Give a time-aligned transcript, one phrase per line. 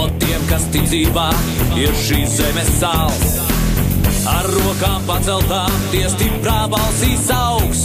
[0.00, 1.26] No tiem, kas ticībā
[1.76, 3.34] ir šīs zemes sāls.
[4.32, 7.82] Ar rokām paceltām, tie stiprā balsīs augs.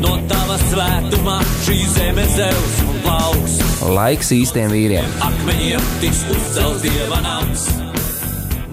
[0.00, 3.54] No tava svētumā šī zeme zeus un plauks.
[3.86, 5.14] Laiks īstiem vīriem.
[5.28, 7.68] Akmeņiem tiks uzcelts dieva nams.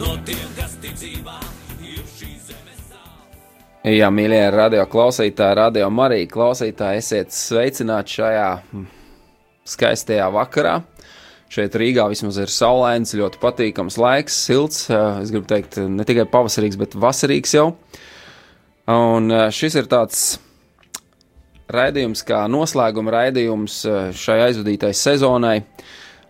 [0.01, 1.05] No tiem, kas zemes
[2.89, 3.93] sāls.
[3.93, 8.91] Jā, mīļie radio klausītāji, radio Marija klausītāji, esiet sveicināti šajā mm,
[9.77, 10.79] skaistajā vakarā.
[11.53, 14.87] Šeit Rīgā vismaz ir saulains, ļoti patīkams laiks, silts.
[14.89, 17.67] Es gribu teikt, ne tikai pavasarīgs, bet vasarīgs jau.
[18.91, 20.23] Un šis ir tāds
[21.71, 23.79] raidījums, kā noslēguma raidījums
[24.17, 25.59] šai aizvadītai sezonai.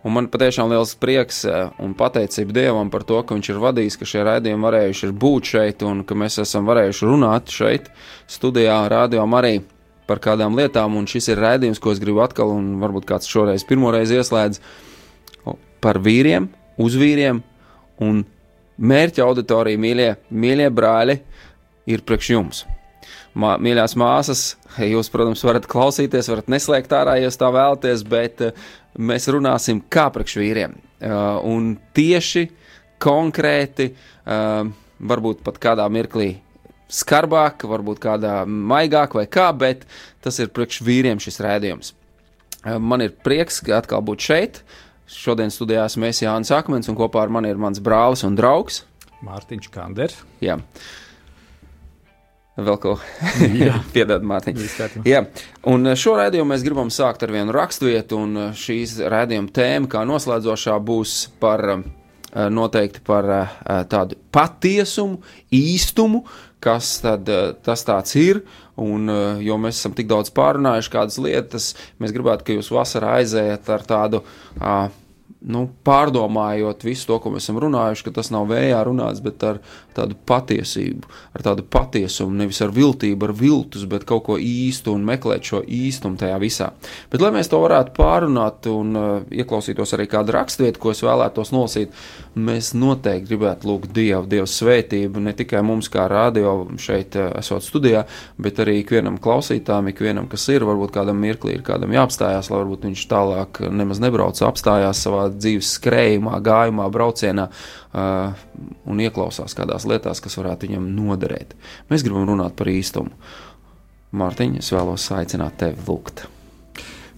[0.06, 1.40] Un man patiešām liels prieks
[1.82, 5.82] un pateicība Dievam par to, ka Viņš ir vadījis, ka šie raidījumi varējuši būt šeit
[5.82, 7.88] un ka mēs esam varējuši runāt šeit,
[8.30, 9.56] studijā, rādījumā arī
[10.06, 10.94] par kādām lietām.
[11.00, 14.62] Un šis ir raidījums, ko es gribu atkal, un varbūt kāds šoreiz pirmoreiz ieslēdz
[15.82, 16.48] par vīriem,
[16.82, 17.42] uz vīriem
[18.02, 18.24] un
[18.76, 21.20] mērķa auditorija, mīļie, mīļie brāļi,
[21.90, 22.64] ir priekš jums.
[23.36, 24.42] Mā, mīļās māsas,
[24.80, 28.66] jūs, protams, varat klausīties, varat neslēgt ārā, ja tā vēlaties, bet uh,
[28.96, 30.76] mēs runāsim kā priekš vīriem.
[30.96, 32.46] Uh, un tieši
[33.02, 34.64] konkrēti, uh,
[34.96, 36.30] varbūt pat kādā mirklī
[36.88, 39.84] skarbāk, varbūt kādā maigāk vai kā, bet
[40.24, 41.92] tas ir priekš vīriem šis rādījums.
[42.64, 44.62] Uh, man ir prieks, ka atkal būt šeit.
[45.06, 48.80] Šodien studijā esmu es Jānis Akmens, un kopā ar mani ir mans brālis un draugs.
[49.26, 50.16] Mārtiņš Kanders.
[50.42, 50.58] Jā.
[52.56, 52.96] Vēl ko
[53.94, 54.58] piedod, Mārtiņ.
[55.06, 55.22] Jā,
[55.70, 60.74] un šo raidījumu mēs gribam sākt ar vienu raksturvietu, un šīs raidījuma tēma, kā noslēdzošā,
[60.88, 61.84] būs par eh,
[62.50, 63.56] noteikti par eh,
[63.92, 65.20] tādu patiesumu,
[65.54, 66.24] īstumu,
[66.60, 67.84] kas tad, eh, tas
[68.16, 68.42] ir.
[68.76, 73.16] Un, eh, jo mēs esam tik daudz pārunājuši kādas lietas, mēs gribētu, ka jūs vasarā
[73.20, 74.22] aiziet ar tādu.
[74.60, 74.90] ā,
[75.46, 79.60] Nu, pārdomājot visu to, ko mēs esam runājuši, ka tas nav vējā runāts, bet ar
[79.94, 81.06] tādu patiesību,
[81.38, 85.60] ar tādu patiesumu, nevis ar viltību, ar viltus, bet kaut ko īstu un meklēt šo
[85.62, 86.72] īstumu tajā visā.
[87.12, 91.54] Bet, lai mēs to varētu pārunāt un uh, ieklausītos arī kādu raksturvietu, ko es vēlētos
[91.54, 91.94] nolasīt,
[92.34, 97.64] mēs noteikti gribētu lūgt Dievu, Dieva svētību ne tikai mums, kā radio šeit, uh, esot
[97.64, 98.02] studijā,
[98.42, 102.90] bet arī ikvienam klausītājam, ikvienam, kas ir, varbūt kādam mirklī ir kādam jāapstājās, lai varbūt
[102.90, 108.46] viņš tālāk nemaz nebrauc, apstājās savā dzīves skrējumā, gājumā, braucienā uh,
[108.86, 111.56] un ieklausās kādās lietās, kas varētu viņam noderēt.
[111.90, 113.12] Mēs gribam runāt par īstumu.
[114.16, 116.26] Mārtiņ, es vēlos aicināt tevi lūgt.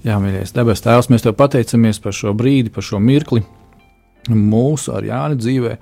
[0.07, 3.43] Jā, mīļais debes Tēvs, mēs tev pateicamies par šo brīdi, par šo mirkli
[4.29, 5.75] mūsu ar Jāni dzīvē,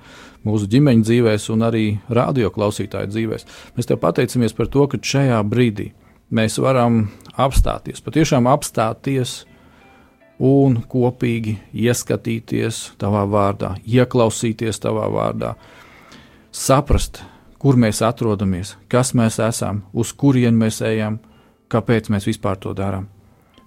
[0.47, 3.47] mūsu ģimeņa dzīvēs un arī radio klausītāju dzīvēs.
[3.77, 5.91] Mēs tev pateicamies par to, ka šajā brīdī
[6.33, 7.05] mēs varam
[7.39, 9.43] apstāties, patiešām apstāties
[10.39, 15.55] un kopīgi ieskatīties tavā vārdā, ieklausīties tavā vārdā,
[16.51, 17.23] saprast,
[17.57, 21.19] kur mēs atrodamies, kas mēs esam, uz kurien mēs ejam,
[21.69, 23.07] kāpēc mēs vispār to darām.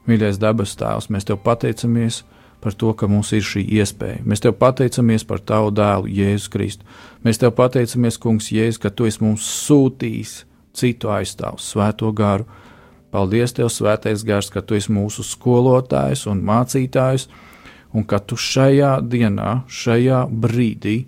[0.08, 2.22] Mīļais dabas tēvs, mēs tev pateicamies
[2.60, 4.22] par to, ka mums ir šī iespēja.
[4.28, 6.86] Mēs tev pateicamies par tavu dēlu, Jēzu Kristu.
[7.24, 10.34] Mēs tev pateicamies, Kungs, Jēzus, ka tu esi mums sūtījis
[10.76, 12.46] citu aizstāvu, Svēto garu.
[13.10, 17.26] Paldies, Tev, Svētais Gars, ka Tu esi mūsu skolotājs un mācītājs,
[17.94, 20.98] un ka Tu šajā dienā, šajā brīdī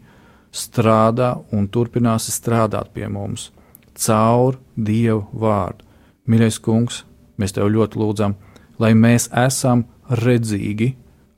[0.52, 3.50] strādā un turpināsi strādāt pie mums
[3.94, 5.86] caur Dievu vārdu.
[6.26, 7.02] Mīļais Kungs,
[7.38, 8.34] mēs Tev ļoti lūdzam,
[8.78, 10.92] lai mēs esam redzīgi,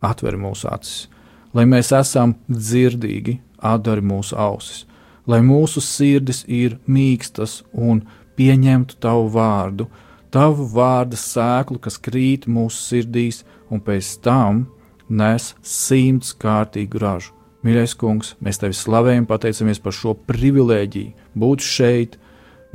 [0.04, 1.08] atver mūsu acis,
[1.54, 4.84] lai mēs esam dzirdīgi, atver mūsu ausis,
[5.26, 8.02] lai mūsu sirdis ir mīkstas un
[8.36, 9.88] pieņemtu Tavu vārdu,
[10.34, 14.64] tavu vārda sēklu, kas krīt mūsu sirdīs, un pēc tam
[15.08, 17.32] nes simts kārtīgu ražu.
[17.64, 22.18] Mīļais kungs, mēs tevi slavējam, pateicamies par šo privilēģiju būt šeit,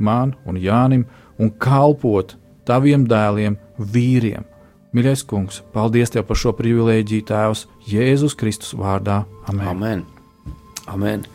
[0.02, 1.04] man un Jānim,
[1.38, 2.34] un kalpot
[2.66, 4.46] taviem dēliem, vīriem.
[4.90, 9.22] Mīļais kungs, paldies tev par šo privilēģiju, Tēvs, Jēzus Kristus vārdā.
[9.46, 9.68] Amen.
[9.70, 10.06] Amen.
[10.90, 11.28] Amen.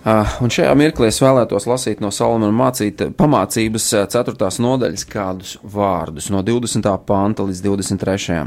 [0.00, 4.46] Uh, un šajā mirklī es vēlētos lasīt no Salamana mācīt, pamācības 4.
[4.64, 6.88] nodaļas kādus vārdus, no 20.
[7.04, 8.38] panta līdz 23.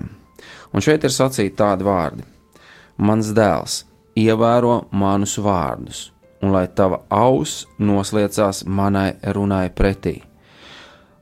[0.74, 2.26] Un šeit ir sacīti tādi vārdi:
[2.98, 3.84] Mans dēls,
[4.18, 6.02] ievēro manus vārdus,
[6.42, 10.24] un lai tava auss nosliecās manai runai pretī.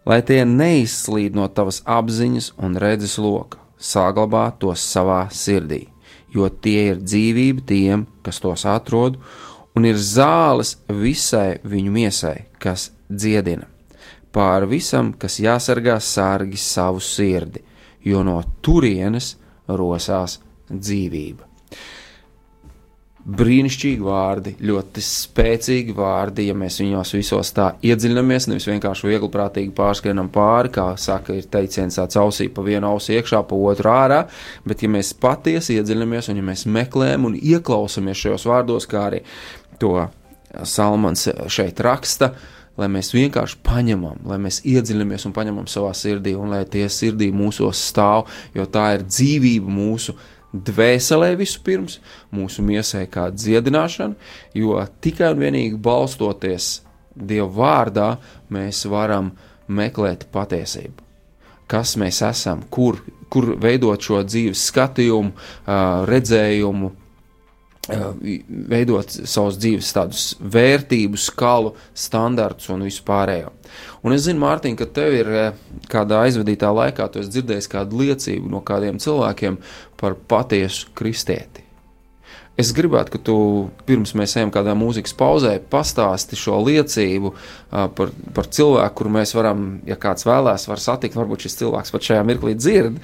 [0.07, 5.89] Lai tie neizslīd no tavas apziņas un redzes loka, saglabā tos savā sirdī,
[6.31, 9.50] jo tie ir dzīvība tiem, kas tos atrod, un
[9.88, 13.68] ir zāles visai viņu miesai, kas dziedina.
[14.31, 17.63] Pāri visam, kas jāsargā sārgi savu sirdi,
[18.07, 19.36] jo no turienes
[19.68, 20.39] rosās
[20.72, 21.51] dzīvība
[23.22, 29.74] brīnišķīgi vārdi, ļoti spēcīgi vārdi, ja mēs viņos visos tā iedziļinamies, nevis vienkārši viegli prātīgi
[29.78, 34.22] pārskrienam pāri, kā saka, ir teiciens tāds ausī pa vienu ausi iekšā, pa otru ārā,
[34.66, 39.22] bet ja mēs patiesi iedziļinamies un ja mēs meklējam un ieklausamies šajos vārdos, kā arī
[39.81, 39.94] to
[40.68, 42.33] Salmans šeit raksta,
[42.80, 47.31] lai mēs vienkārši paņemam, lai mēs iedziļinamies un paņemam savā sirdī, un lai tie sirdī
[47.36, 50.16] mūsos stāv, jo tā ir dzīvība mūsu
[50.51, 52.00] dvēselē vispirms,
[52.36, 54.16] mūsu miesai kā dziedināšana,
[54.57, 56.80] jo tikai un vienīgi balstoties
[57.12, 58.06] Dieva vārdā,
[58.56, 59.33] mēs varam
[59.68, 61.04] meklēt patiesību.
[61.68, 63.01] Kas mēs esam, kur,
[63.31, 65.33] kur veidot šo dzīves skatījumu,
[66.07, 66.92] redzējumu,
[67.89, 73.50] veidot savus dzīves tādus vērtību skalu, standartus un visu pārējo.
[74.06, 78.62] Un es zinu, Mārtiņ, ka tev ir eh, kādā aizvadītā laikā, dzirdējis kādu liecību no
[78.66, 79.57] kādiem cilvēkiem
[79.98, 81.60] par patiesu kristieti.
[82.61, 83.35] Es gribētu, ka tu
[83.87, 87.31] pirms mēs ejam kādā mūzikas pauzē, pastāsti šo liecību
[87.71, 91.17] par, par cilvēku, kuru mēs varam, ja kāds vēlās, var satikt.
[91.17, 92.99] Varbūt šis cilvēks pat šajā mirklī dzird.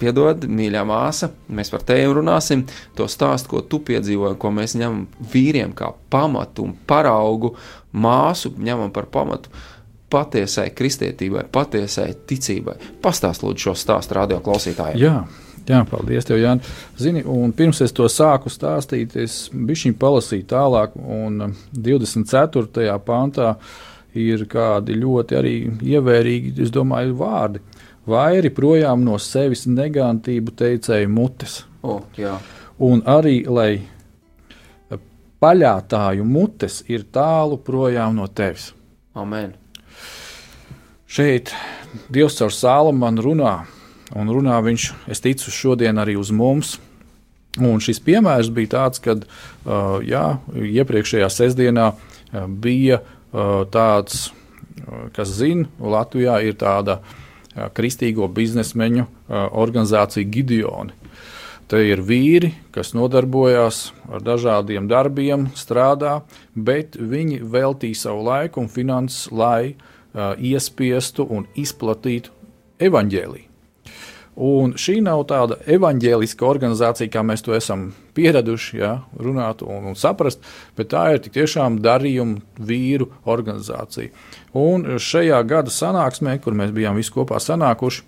[0.00, 2.64] Piedod, mīļā māsa, mēs par tevi runāsim.
[2.98, 7.54] To stāstu, ko tu piedzīvoji, ko mēs ņemam vīriem kā pamatu un paraugu,
[7.92, 9.52] māsu ņemam par pamatu.
[10.10, 12.74] Patiesai kristietībai, patiesai ticībai.
[13.04, 14.98] Pastāst lūdzu šo stāstu radio klausītājiem.
[14.98, 15.20] Jā.
[15.70, 16.70] Jā, paldies, tev, Jānis.
[16.98, 22.66] Zini, un pirms es to sāku stāstīt, es bišķiņ palasīju tālāk, un 24.
[22.66, 23.52] Um, pantā
[24.18, 25.54] ir kādi ļoti arī
[25.92, 27.62] ievērīgi, es domāju, vārdi.
[28.10, 31.60] Vairi projām no sevis negantību teicēju mutes.
[31.86, 32.34] O, jā.
[32.82, 33.70] un arī, lai
[35.40, 38.72] paļātāju mutes ir tālu projām no tevis.
[39.16, 39.54] Amen.
[41.10, 41.54] Šeit
[42.12, 43.54] Dievs caur Sālamanu runā,
[44.16, 46.78] un runā viņš, es ticu, šodien arī uz mums.
[47.58, 54.30] Un šis piemērs bija tāds, kad uh, jā, iepriekšējā sestdienā uh, bija uh, tāds,
[55.14, 57.00] kas zina, Latvijā ir tāda
[57.74, 60.94] kristīgo biznesmeņu organizācija Gideoni.
[61.70, 66.20] Te ir vīri, kas nodarbojas ar dažādiem darbiem, strādā,
[66.54, 72.34] bet viņi veltīja savu laiku un finanses, lai uh, iespiestu un izplatītu
[72.82, 73.49] evaņģēliju.
[74.40, 79.98] Un šī nav tāda evaņģēliska organizācija, kā mēs to esam pieraduši ja, runāt un, un
[80.00, 80.40] saprast,
[80.78, 84.08] bet tā ir tiešām darījuma vīru organizācija.
[84.56, 88.06] Un šajā gada sanāksmē, kur mēs bijām visi kopā sanākuši,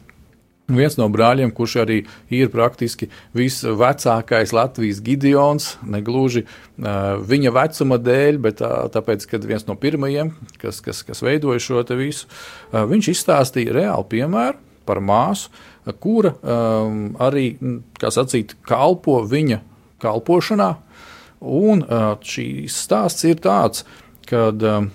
[0.73, 1.97] Viens no brāļiem, kurš arī
[2.33, 9.67] ir praktiski visvecākais Latvijas gideons, negluži uh, viņa vecuma dēļ, bet tā, tāpēc, ka viens
[9.67, 10.31] no pirmajiem,
[10.63, 15.72] kas, kas, kas veidoja šo visu, uh, viņš izstāstīja reāli piemēru par māsu, uh,
[16.03, 17.57] kura um, arī,
[17.99, 19.61] kā sacīt, kalpo viņa
[20.03, 20.71] kalpošanā.
[21.43, 23.83] Un uh, šīs stāsts ir tāds,
[24.31, 24.87] ka, uh,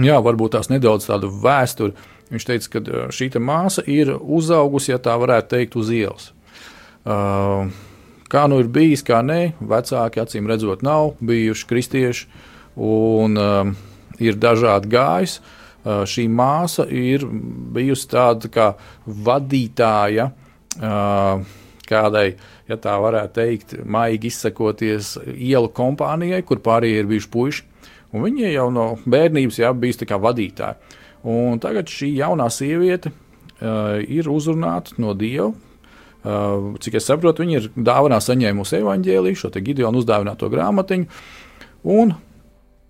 [0.00, 5.18] jā, varbūt tās nedaudz tādu vēsturi Viņš teica, ka šī māsa ir uzaugusi, ja tā
[5.20, 6.30] varētu teikt, uz ielas.
[7.04, 7.68] Uh,
[8.32, 12.30] kā nu ir bijis, kā nē, vecāki acīm redzot, nav bijuši kristieši
[12.80, 13.74] un uh,
[14.22, 15.42] ir dažādi gājis.
[15.82, 17.24] Uh, šī māsa ir
[17.74, 18.68] bijusi tāda kā
[19.26, 21.42] vadītāja uh,
[21.88, 22.26] kādai,
[22.70, 27.66] ja tā varētu teikt, maigi izsakoties ielu kompānijai, kur pārējie ir bijuši puiši.
[28.12, 30.98] Un viņi jau no bērnības jā, bijusi vadītāji.
[31.32, 35.52] Un tagad šī jaunā sieviete uh, ir uzrunāta no Dieva.
[36.22, 41.08] Uh, cik es saprotu, viņa ir dāvanā saņēmusi evaņģēliju, šo Gideonu uzdāvināto grāmatiņu,
[41.90, 42.12] un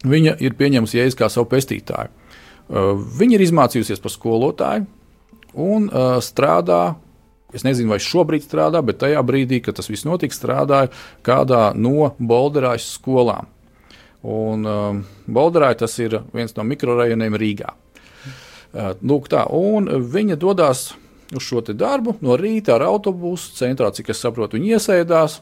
[0.05, 2.13] viņa ir pieņēmusi jēzu kā savu pestītāju.
[2.73, 4.87] Uh, viņa ir izmācījusies par skolotāju
[5.61, 6.85] un uh, strādā
[7.53, 10.89] Es nezinu, vai šobrīd strādā, bet tajā brīdī, kad tas viss notika, strādāja
[11.21, 13.51] kādā no Bolderājas skolām.
[14.25, 17.75] Un um, Bolderāja tas ir viens no mikrorajoniem Rīgā.
[19.05, 20.95] Lūk, tā, un viņa dodas
[21.37, 25.41] uz šo darbu no rīta ar autobusu centrā, cik es saprotu, viņa iesēdās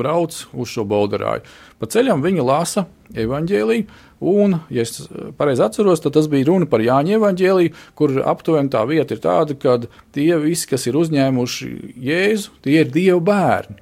[0.00, 1.44] brauc uz šo bolderāju.
[1.80, 5.08] Pa ceļam viņa lasa evaņģēliju, un, ja es
[5.38, 9.56] pareizi atceros, tad tas bija runa par Jāņa evaņģēliju, kur aptuveni tā vieta ir tāda,
[9.58, 9.78] ka
[10.14, 11.70] tie visi, kas ir uzņēmuši
[12.10, 13.80] Jēzu, tie ir Dieva bērni.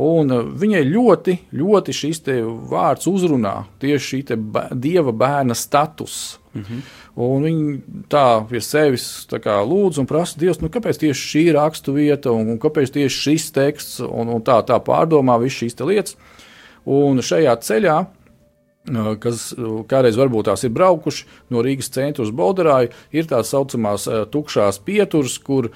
[0.00, 2.22] Un uh, viņai ļoti, ļoti šis
[2.70, 4.20] vārds uzrunā tieši šī
[4.72, 6.38] dieva bērna status.
[6.54, 6.84] Mhm.
[7.18, 11.96] Un viņi tā pie sevis tā lūdz un prasa, Dievs, nu, kāpēc tieši šī rakstu
[11.96, 16.16] vieta un, un kāpēc tieši šis teksts, un, un tā, tā pārdomā visas šīs lietas.
[16.90, 17.98] Un šajā ceļā
[19.20, 19.50] kas
[19.90, 25.38] kādreiz varbūt tās ir braukuši no Rīgas centra uz Bolderāju, ir tās saucamās tukšās pieturas,
[25.38, 25.70] kur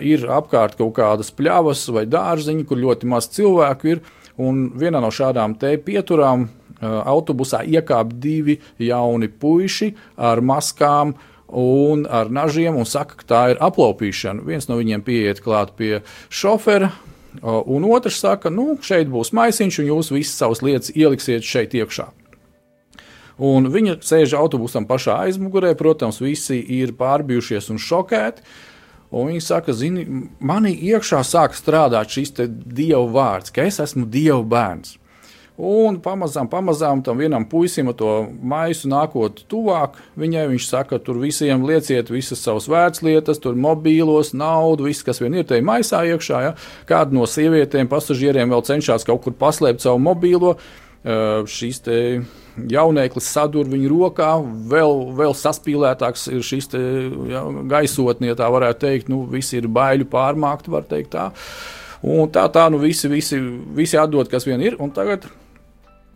[0.00, 4.02] ir apkārt kaut kādas pļavas vai dārziņi, kur ļoti maz cilvēku ir.
[4.40, 6.48] Un vienā no šādām te pieturām
[6.82, 11.14] autobusā iekāp divi jauni puiši ar maskām
[11.52, 14.44] un ar nažiem un saka, ka tā ir aplaupīšana.
[14.46, 16.00] Viens no viņiem pieiet klāt pie
[16.32, 16.90] šofera,
[17.42, 22.08] un otrs saka, nu, šeit būs maisiņš, un jūs visas savas lietas ieliksiet šeit iekšā.
[23.42, 28.44] Un viņa sēž autobusam pašā aizmugurē, protams, visi ir pārbijušies un šokēti.
[29.12, 30.06] Un viņi saka, zini,
[30.40, 34.96] manī iekšā sāk strādāt šis dievu vārds, ka es esmu dievu bērns.
[35.60, 41.18] Un pamazām, pamazām tam vienam puisim ar to maisu nākot tuvāk, viņai viņš saka, tur
[41.20, 46.40] visiem lieciet visas savas vērtslietas, tur mobīlos, naudu, viss, kas vien ir tajā maisā iekšā.
[46.46, 46.54] Ja?
[46.88, 50.56] Kāda no sievietēm, pasažieriem vēl cenšas kaut kur paslēpt savu mobīlo.
[51.02, 51.82] Šīs
[52.70, 54.30] jauneklis sadur viņu rokā,
[54.70, 56.80] vēl, vēl saspīlētāks ir šis te,
[57.28, 57.42] ja,
[57.74, 59.12] gaisotne, ja tā varētu teikt.
[59.12, 61.28] Nu, visi ir baiļu pārmākti, var teikt tā.
[62.02, 63.38] Un tā, tā nu visi, visi,
[63.76, 64.78] visi atdod, kas vien ir.
[64.82, 65.26] Un tagad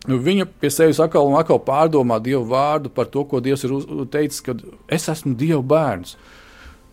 [0.07, 3.75] viņa pie sevis atkal un atkal pārdomā Dievu vārdu par to, ko Dievs ir
[4.13, 4.55] teicis, ka
[4.87, 6.15] es esmu Dieva bērns.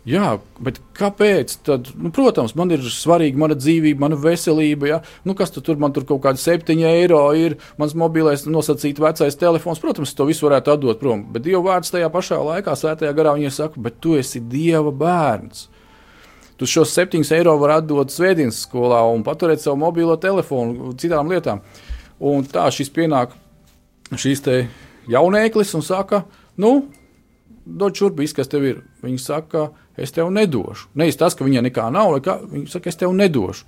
[0.05, 1.55] Jā, bet kāpēc?
[1.65, 4.89] Tad, nu, protams, man ir svarīga mana dzīvība, mana veselība.
[4.91, 4.99] Ja?
[5.25, 9.39] Nu, kas tu tur man tur kaut kādi 7 eiro ir, mans mobilais nosacīts vecais
[9.41, 9.81] telefons.
[9.81, 11.23] Protams, to visu varētu atdot prom.
[11.33, 15.71] Bet Dieva vārds tajā pašā laikā, svētajā garā, viņai saka, bet tu esi Dieva bērns.
[16.61, 21.65] Tu šos 7 eiro vari atdot svētdienas skolā un paturēt savu mobilo telefonu, citām lietām.
[22.19, 23.33] Un tā šis pienāk
[24.15, 24.43] šīs
[25.11, 26.23] jaunēklis un saka,
[26.57, 26.87] nu,
[27.65, 28.81] dod šurp viss, kas tev ir.
[29.03, 30.89] Viņi saka, es tev nedošu.
[30.97, 33.67] Nevis tas, ka viņai nekā nav, kā, viņi saka, es tev nedošu.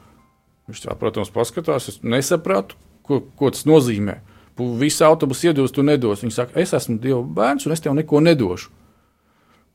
[0.67, 2.75] Viņš tā, protams, paskatās, es nesapratu,
[3.07, 4.19] ko, ko tas nozīmē.
[4.57, 6.23] Visu autobusu iedos, tu nedos.
[6.25, 8.73] Viņš saka, es esmu Dieva bērns un es tev neko nedošu.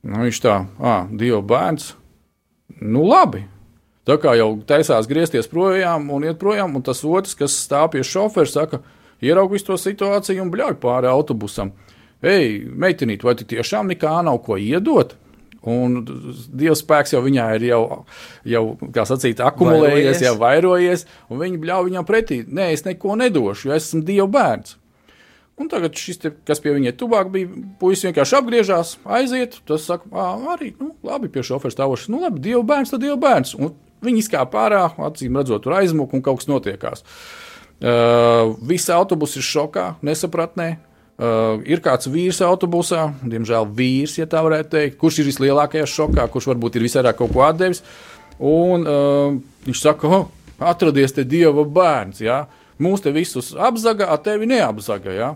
[0.03, 1.93] Nu, viņš tā, ah, Dieva bērns.
[2.83, 3.45] Nu, labi.
[4.09, 8.03] Tā kā jau taisās griezties projām un iet projām, un tas otrs, kas stāv pie
[8.07, 8.83] šofera, saka,
[9.23, 11.71] ieraugīs to situāciju un bļauj pāri autobusam.
[12.23, 15.15] Ej, meitenīt, vai tu tiešām nekā nav ko iedot?
[15.63, 17.83] Un Dieva spēks jau viņā ir jau,
[18.51, 18.63] jau
[18.95, 20.25] kā sacīt, akumulējies, vairojies.
[20.27, 22.41] jau vairojies, un viņi bļauj viņam pretī.
[22.43, 24.77] Nē, es neko nedošu, jo es esmu Dieva bērns.
[25.63, 29.61] Un tagad šis, te, kas pie viņa tuvāk bija, puisis vienkārši apgriežās, aiziet.
[29.69, 30.11] Tas saka,
[30.57, 32.11] arī nu, labi, pie šofera stāvošas.
[32.11, 33.55] Nu, labi, Dieva bērns, tad Dieva bērns.
[33.61, 33.71] Un
[34.05, 37.05] viņi izkāpa ārā, acīm redzot, tur aizmuka un kaut kas notiekās.
[37.83, 40.71] Uh, visi autobusi ir šokā, nesapratnē.
[41.23, 46.27] Uh, ir kāds vīrs autobusā, diemžēl vīrs, ja tā varētu teikt, kurš ir vislielākajā šokā,
[46.33, 47.83] kurš varbūt ir visvairāk kaut ko atdevis.
[48.43, 50.31] Un uh, viņš saka, oh,
[50.63, 52.45] atradies te dieva bērns, ja?
[52.83, 55.15] mūs te visus apzaga, a tevi neapzaga.
[55.15, 55.33] Ja?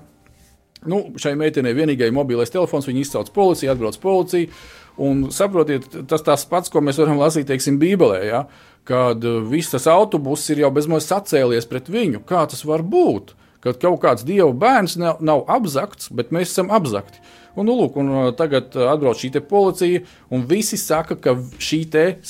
[0.86, 4.50] Nu, šai meitenei vienīgais mobilais telefons, viņa izsauc policiju, atbrauc policija.
[4.96, 8.46] Un saprotiet, tas tas pats, ko mēs varam lasīt, teiksim, Bībelē, ja?
[8.86, 12.22] kad uh, viss tas autobuss ir jau bezmaz sacēlies pret viņu.
[12.28, 13.34] Kā tas var būt?
[13.66, 17.20] ka kaut kāds dieva bērns nav, nav apzakts, bet mēs esam apzakti.
[17.56, 21.80] Un, nu, lūk, un uh, tagad uh, atbrauc šī policija, un visi saka, ka šī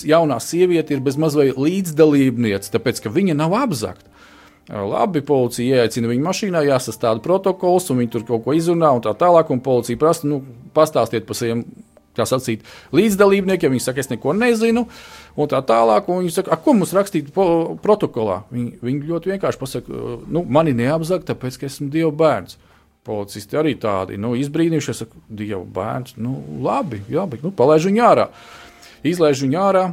[0.07, 4.13] jaunā sieviete ir bezmazliet līdzdalībniece, tāpēc ka viņa nav apzakta.
[4.67, 9.13] Labi, policija ieaicina viņu mašīnā, jāsastāda protokols, un viņi tur kaut ko izrunā, un tā
[9.15, 9.53] tālāk.
[9.55, 10.41] Un policija prasa, nu,
[10.75, 11.63] pastāstiet par saviem
[12.17, 12.65] tā sacīt,
[12.97, 13.75] līdzdalībniekiem.
[13.75, 14.87] Viņi saka, es neko nezinu,
[15.37, 16.09] un tā tālāk.
[16.11, 18.43] Un viņi saka, ko mums rakstīt protokolā?
[18.55, 20.01] Viņi, viņi ļoti vienkārši pasaka,
[20.33, 22.59] nu, mani neapzag, tāpēc, ka esmu Dieva bērns.
[23.07, 26.17] Policisti arī tādi nu, izbrīnījušies, saka, Dieva bērns.
[26.21, 28.31] Nu, labi, labi nu, palaiž viņu ārā.
[29.07, 29.87] Izlaiž viņu ārā.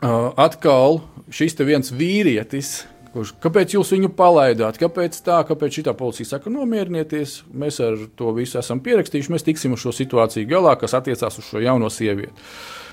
[0.00, 4.76] Uh, atkal šis viens vīrietis, Kurš, kāpēc jūs viņu palaidāt?
[4.78, 5.40] Kāpēc tā?
[5.48, 7.40] Kāpēc šī policija saka, nomierinieties?
[7.50, 9.32] Mēs ar to visu esam pierakstījuši.
[9.34, 12.46] Mēs tiksim uz šo situāciju galā, kas attiecās uz šo jauno sievieti.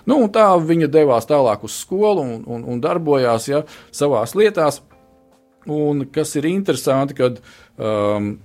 [0.09, 3.61] Nu, tā viņa devās tālāk uz skolu un, un, un darbojās ja,
[3.93, 4.81] savā lietās.
[5.67, 7.41] Un kas ir interesanti, kad
[7.77, 8.37] um,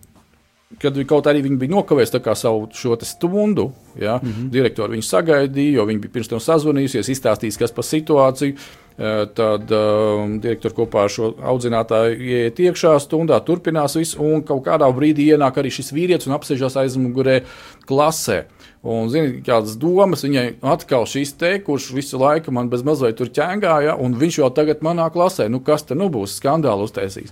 [0.83, 2.69] kad kaut arī viņi bija nokavējuši savu
[3.07, 3.73] stundu.
[3.97, 4.51] Ja, mm -hmm.
[4.51, 8.55] Direktori viņu sagaidīja, jo viņi bija pirms tam sazvanījusies, izstāstījis, kas par situāciju.
[8.55, 14.65] Eh, tad um, direktori kopā ar šo audzinātāju ieiet iekšā stundā, turpinās visu, un kaut
[14.67, 17.41] kādā brīdī ienāk arī šis vīrietis un apsēžās aizmugurē
[17.89, 18.43] klasē.
[18.83, 23.31] Un, zini, kādas domas viņai atkal šīs te, kurš visu laiku man bez mazliet tur
[23.31, 27.31] ķēngāja, un viņš jau tagad manā klasē, nu kas te nu būs skandālu uztaisījis.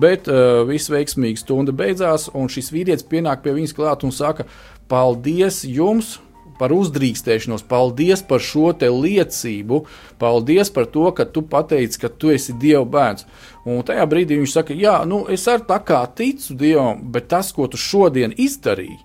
[0.00, 4.48] Bet uh, viss veiksmīgi stunda beidzās, un šis vīrietis pienāk pie viņas klāt un saka,
[4.90, 6.18] paldies jums!
[6.60, 9.80] Par uzdrīkstēšanos, paldies par šo te liecību,
[10.20, 13.24] paldies par to, ka tu pateici, ka tu esi Dieva bērns.
[13.64, 17.54] Un tajā brīdī viņš saka, jā, nu es ar tā kā ticu Dievam, bet tas,
[17.56, 19.00] ko tu šodien izdarīji,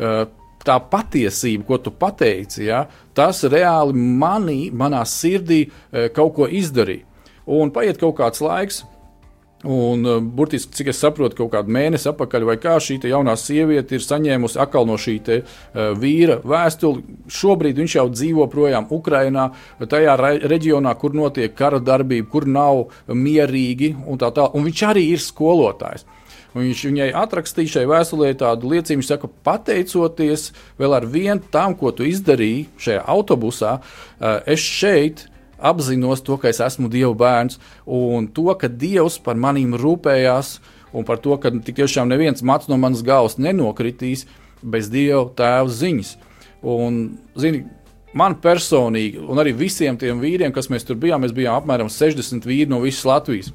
[0.00, 0.24] uh,
[0.64, 2.84] tā patiesība, ko tu pateici, ja,
[3.16, 7.06] tas reāli manī, manā sirdī e, kaut ko izdarīja.
[7.48, 8.82] Un paiet kaut kāds laiks.
[9.66, 13.96] Un, uh, burtiski, cik es saprotu, kaut kādu mēnesi atpakaļ, vai kā šī jaunā sieviete
[13.96, 17.16] ir saņēmusi atkal no šī te, uh, vīra vēstuli.
[17.26, 19.48] Šobrīd viņš jau dzīvo projām Ukrajinā,
[19.82, 20.14] tajā
[20.46, 24.54] reģionā, kur notiek kara darbība, kur nav mierīgi un tā tālāk.
[24.68, 26.06] Viņš arī ir skolotājs.
[26.54, 30.46] Un viņš viņai atrakstīja šai vēstulē tādu liecību, viņš saka, pateicoties
[30.78, 33.74] vēl ar vienu tam, ko tu izdarīji šajā autobusā,
[34.48, 35.26] es šeit
[35.58, 40.58] apzinos to, ka es esmu Dieva bērns un to, ka Dievs par manīm rūpējās
[40.96, 44.26] un par to, ka tiešām neviens mats no manas galvas nenokritīs
[44.62, 46.16] bez Dieva tēva ziņas.
[46.66, 47.00] Un,
[47.38, 47.62] zini,
[48.18, 52.48] man personīgi, un arī visiem tiem vīriem, kas mēs tur bijām, mēs bijām apmēram 60
[52.48, 53.52] vīri no visas Latvijas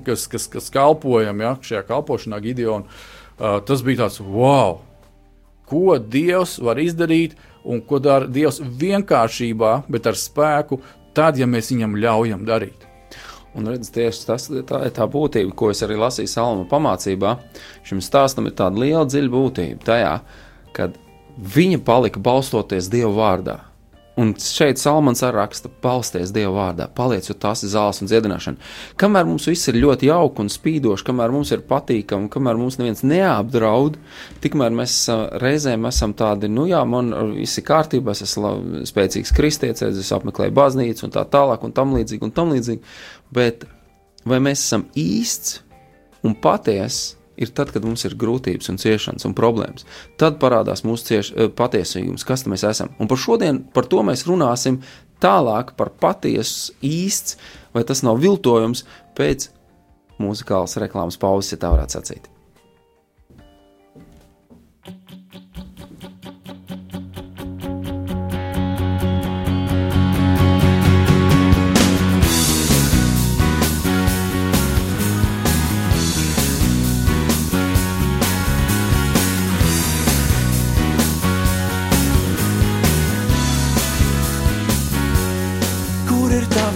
[0.00, 2.88] kas, kas, kas kalpojam ja, šajā kalpošanā, Gideona.
[3.34, 4.80] Uh, tas bija tāds wow!
[5.68, 10.80] Ko Dievs var izdarīt un ko dara Dievs vienkāršībā, bet ar spēku,
[11.16, 12.88] tad, ja mēs viņam ļaujam darīt.
[13.54, 17.36] Un redz, tieši tas tā ir tā būtība, ko es arī lasīju Salma pamācībā.
[17.86, 20.14] Šim stāstam ir tāda liela dziļa būtība tajā,
[20.74, 20.98] kad
[21.54, 23.60] viņa palika balstoties Dieva vārdā.
[24.14, 28.68] Un šeit Salmans raksta, balsties Dieva vārdā, paliec, tas ir zāles un dziedināšana.
[29.00, 33.02] Kamēr mums viss ir ļoti jauki un spīdoši, kamēr mums ir patīkami, kamēr mums neviens
[33.02, 33.98] neapdraud,
[34.44, 35.00] tikmēr mēs
[35.42, 40.54] reizēm esam tādi, nu jā, man viss ir kārtībā, es esmu spēcīgs kristietis, es apmeklēju
[40.62, 42.94] baznīcu un tā tālāk un tam līdzīgi un tam līdzīgi.
[43.34, 43.66] Bet
[44.30, 45.58] vai mēs esam īsts
[46.22, 47.23] un patiesi?
[47.36, 49.86] Ir tad, kad mums ir grūtības, un ciešanas un problēmas.
[50.20, 52.94] Tad parādās mūsu cieš, eh, patiesības, kas mēs esam.
[52.98, 54.80] Un par šodien par to mēs runāsim
[55.20, 57.36] tālāk par patiesu, īsts,
[57.74, 58.84] vai tas nav viltojums
[59.16, 59.48] pēc
[60.18, 62.33] muzikālas reklāmas pauzes, ja tā varētu sacīt.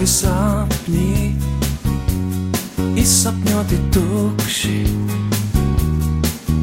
[0.09, 1.37] Sapņi
[2.99, 4.79] izsapņoti tukši,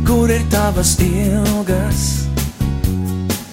[0.08, 2.02] kur ir tavas ilgas,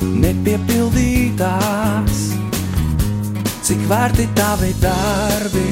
[0.01, 2.23] nepiepildītās,
[3.67, 5.71] cik vērti tavi darbi,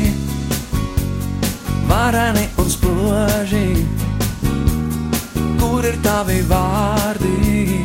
[1.88, 3.68] vareni un spoži,
[5.62, 7.80] kur ir tavi vārdi,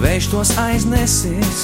[0.00, 1.60] vējš tos aiznesis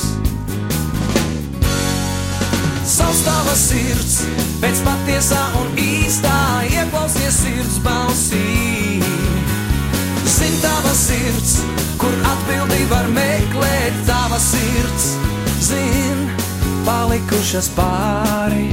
[2.93, 4.19] Savs tava sirds,
[4.61, 6.33] pēc patiesā un īstā
[6.69, 9.01] ieklausies sirds balsī.
[10.29, 11.55] Zin tava sirds,
[11.97, 15.07] kur atbildi var meklēt tava sirds.
[15.65, 16.21] Zin,
[16.85, 18.69] palikušas pāri,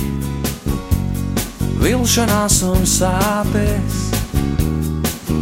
[1.80, 4.02] vilšanās un sāpes,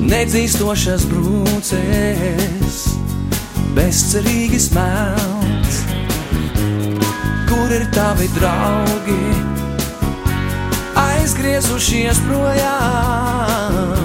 [0.06, 2.84] nedzīstošas brūces,
[3.74, 5.67] bezcerīgi smelts
[7.48, 9.22] kur ir tavi draugi,
[11.00, 14.04] aizgriezušies projām.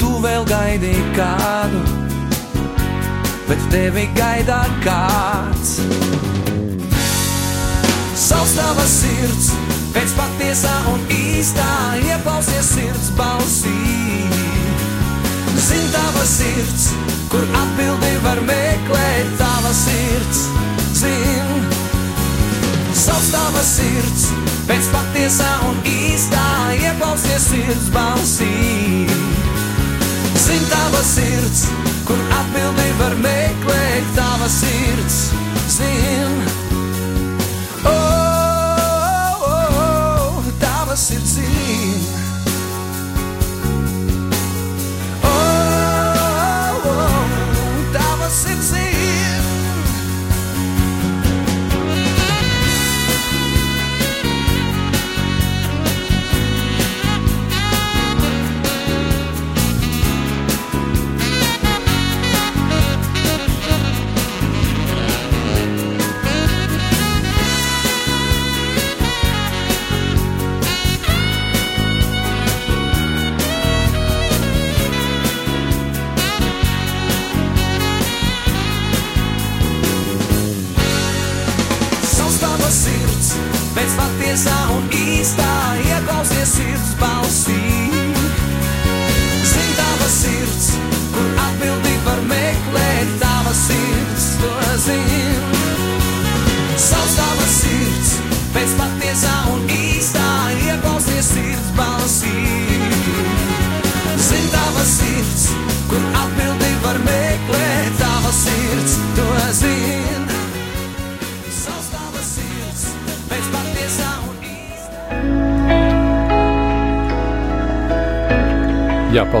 [0.00, 1.82] Tu vēl gaidīji kādu,
[3.48, 5.76] bet tevi gaidā kāds.
[8.22, 9.50] Savs tava sirds,
[9.94, 11.70] pēc patiesā un īstā
[12.06, 13.78] ieklausies sirds balsī.
[15.62, 16.88] Zin tava sirds,
[17.32, 20.46] kur atbildi var meklēt tava sirds.
[21.02, 21.71] Zin,
[23.02, 24.28] Sauc tava sirds,
[24.68, 26.42] pēc patiesā un īstā
[26.76, 29.08] ieklausies sirds balsī.
[30.38, 31.64] Zin tava sirds,
[32.06, 35.18] kur atbildi var meklēt tava sirds.
[35.66, 36.38] Zin,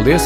[0.02, 0.24] paldies.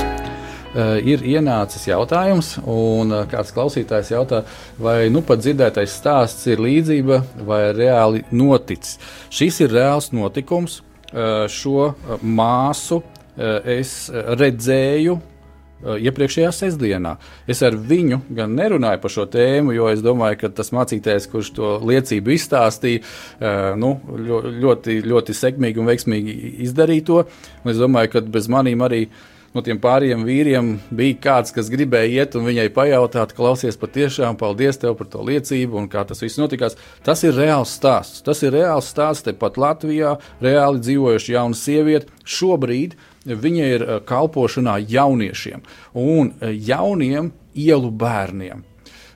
[0.73, 4.39] Uh, ir ienācis jautājums, un uh, kāds klausītājs jautā,
[4.81, 8.97] vai nu pat dzirdētais stāsts ir līdzība vai reāli noticis.
[9.29, 10.79] Šis ir reāls notikums.
[11.13, 17.19] Uh, šo uh, māsu uh, es uh, redzēju uh, iepriekšējā sestdienā.
[17.45, 21.53] Es ar viņu gan nerunāju par šo tēmu, jo es domāju, ka tas mācītājs, kurš
[21.61, 27.25] to liecību izstāstīja, uh, nu, ļo- ļoti, ļoti sekmīgi un veiksmīgi izdarīja to.
[27.61, 29.09] Un es domāju, ka bez manīm arī
[29.57, 34.79] no tiem pāriem vīriem bija kāds, kas gribēja iet un viņai pajautāt, klausies, patiešām paldies
[34.83, 36.77] tev par to liecību un kā tas viss notikās.
[37.07, 38.23] Tas ir reāls stāsts.
[38.27, 42.13] Tas ir reāls stāsts tepat Latvijā, reāli dzīvojuši jauna sieviete.
[42.27, 45.65] Šobrīd viņa ir eh, kalpošanā jauniešiem
[45.99, 48.65] un eh, jauniem ielu bērniem.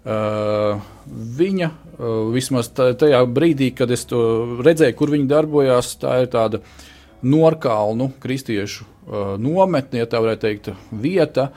[0.01, 0.81] Uh,
[1.37, 4.23] viņa uh, vismaz ta- tajā brīdī, kad es to
[4.65, 6.63] redzēju, kur viņa darbojās, tā ir tāda
[7.23, 11.51] norkalnu kristiešu uh, nometne, ja tā varētu teikt, vieta.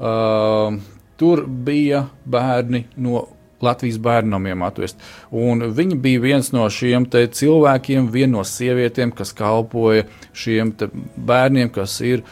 [0.00, 0.78] Uh,
[1.20, 3.26] tur bija bērni no
[3.60, 4.96] Latvijas bērnamiem atvest.
[5.36, 10.72] Un viņi bija viens no šiem cilvēkiem, viena no sievietēm, kas kalpoja šiem
[11.16, 12.24] bērniem, kas ir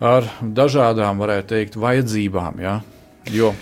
[0.00, 2.60] ar dažādām, varētu teikt, vajadzībām.
[2.64, 2.78] Ja?
[3.28, 3.52] Jo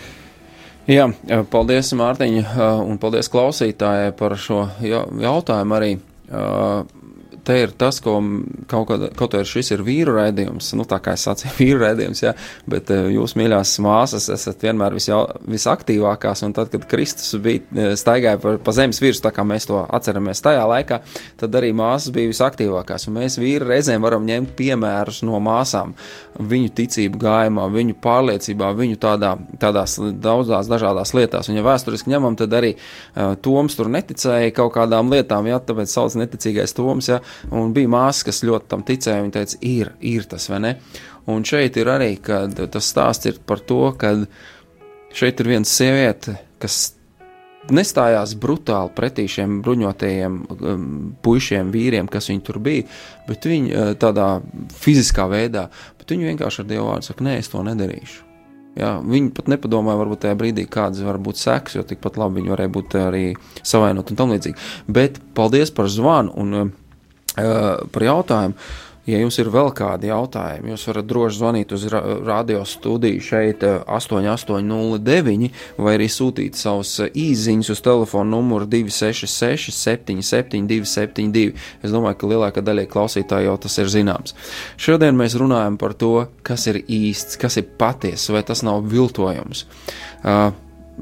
[0.90, 1.04] Jā,
[1.46, 2.42] paldies, Mārtiņa,
[2.82, 5.92] un paldies klausītājai par šo ja- jautājumu arī.
[7.42, 8.20] Te ir tas, ko
[8.70, 12.20] kaut, kad, kaut arī šis ir vīru raidījums, nu tā kā es sacīju, vīru raidījums,
[12.22, 12.34] jā,
[12.70, 17.96] bet uh, jūs, mīļās māsas, esat vienmēr visjau, visaktīvākās, un tad, kad Kristus bija uh,
[17.98, 21.00] staigāja pa, pa zemes virsmu, tā kā mēs to atceramies tajā laikā,
[21.42, 25.96] tad arī māsas bija visaktīvākās, un mēs vīri reizēm varam ņemt piemērus no māsām,
[26.38, 32.38] viņu ticību gājumā, viņu pārliecībā, viņu tādā, tādās daudzās dažādās lietās, un ja vēsturiski ņemam,
[32.38, 37.18] tad arī uh, Toms tur neticēja kaut kādām lietām, jā, tāpēc sauc neticīgais Toms, jā,
[37.50, 40.72] un bija māsas, kas ļoti tam ticēja, viņa teica, ir, ir tas, vai ne?
[41.30, 44.16] Un šeit ir arī, tas stāsts ir par to, ka
[45.14, 46.94] šeit ir viena sieviete, kas
[47.70, 50.90] nestājās brutāli pretī šiem bruņotajiem um,
[51.22, 52.88] puišiem, vīriem, kas viņi tur bija,
[53.28, 54.34] bet viņi uh, tādā
[54.82, 55.68] fiziskā veidā,
[56.00, 58.28] bet viņi vienkārši ar Dievu vārdu saka, nē, es to nedarīšu.
[58.80, 62.54] Jā, viņi pat nepadomāja, varbūt tajā brīdī, kādas var būt sekas, jo tikpat labi viņi
[62.54, 63.24] varēja būt arī
[63.60, 64.70] savainoti un tam līdzīgi.
[64.88, 66.70] Bet paldies par zvanu un uh,
[67.36, 68.58] par jautājumu.
[69.02, 73.64] Ja jums ir vēl kādi jautājumi, jūs varat droši zvanīt uz ra radio studiju šeit,
[73.66, 75.50] eh, 8809,
[75.82, 81.50] vai arī sūtīt savus eh, īsiņus uz telefona numuru 266, 77, 272.
[81.82, 84.38] Es domāju, ka lielākā daļa klausītāju jau tas ir zināms.
[84.78, 89.66] Šodien mēs runājam par to, kas ir īsts, kas ir patiesa, vai tas nav viltojums.
[90.22, 90.52] Uh,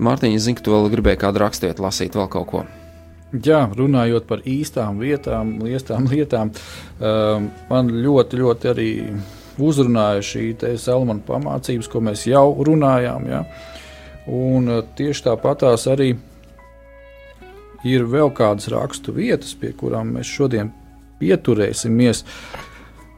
[0.00, 2.68] Mārtiņa, tu vēl gribēji kādu rakstīt, lasīt vēl kaut ko.
[3.30, 6.50] Jā, runājot par īstām vietām, liestām lietām,
[6.98, 8.88] um, man ļoti, ļoti arī
[9.60, 10.46] uzrunāja šī
[10.80, 13.28] Salmana pamācības, ko mēs jau runājām.
[13.30, 13.44] Ja?
[14.26, 16.16] Un uh, tieši tāpatās arī
[17.86, 20.72] ir vēl kādas rakstu vietas, pie kurām mēs šodien
[21.20, 22.24] pieturēsimies.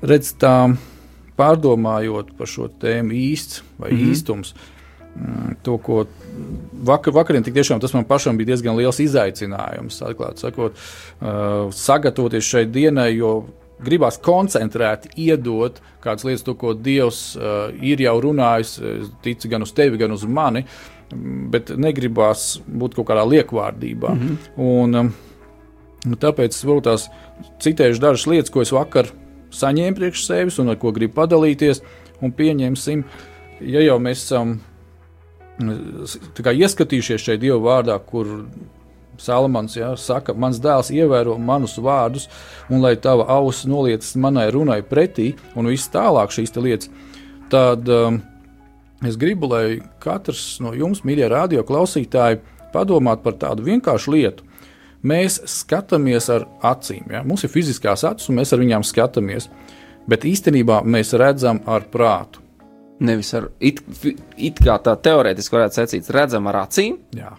[0.03, 0.75] Redz, tā
[1.39, 4.11] pārdomājot par šo tēmu īsts vai mm -hmm.
[4.13, 4.55] īstums.
[5.63, 6.07] To, ko
[6.83, 10.79] vakar, vakarā tiešām tas man pašam bija diezgan liels izaicinājums, atklāti sakot,
[11.21, 13.35] uh, sagatavoties šai dienai, jo
[13.83, 19.67] gribās koncentrēti iedot kādas lietas, to, ko Dievs uh, ir jau runājis, es ticu gan
[19.67, 20.65] uz tevi, gan uz mani,
[21.53, 24.15] bet negribās būt kaut kādā liekvārdībā.
[24.15, 24.37] Mm -hmm.
[24.57, 25.13] Un, um,
[26.17, 27.09] tāpēc es varbūt tās
[27.61, 29.11] citēšu dažas lietas, ko es vakar
[29.53, 31.83] saņēmu priekš sevis un ar ko gribu padalīties,
[32.21, 33.05] un pieņemsim,
[33.61, 34.72] ja jau mēs esam kā
[35.61, 38.31] ieskatījušies šeit Dieva vārdā, kur
[39.23, 42.29] Salamans ja, saka, mans dēls ievēro manus vārdus,
[42.73, 46.91] un lai tava auss noliecas manai runai pretī, un viss tālāk šīs lietas,
[47.53, 48.19] tad um,
[49.07, 52.41] es gribu, lai katrs no jums, mīļie radio klausītāji,
[52.73, 54.49] padomātu par tādu vienkāršu lietu.
[55.03, 57.11] Mēs skatāmies ar acīm.
[57.11, 57.25] Ja?
[57.27, 59.49] Mums ir fiziskās acis, un mēs ar viņām skatāmies.
[60.09, 62.42] Bet īstenībā mēs redzam ar prātu.
[63.03, 63.81] Nevis ar it,
[64.39, 67.33] it kā tā teorētiski varētu secīt, redzam ar acīm, Jā.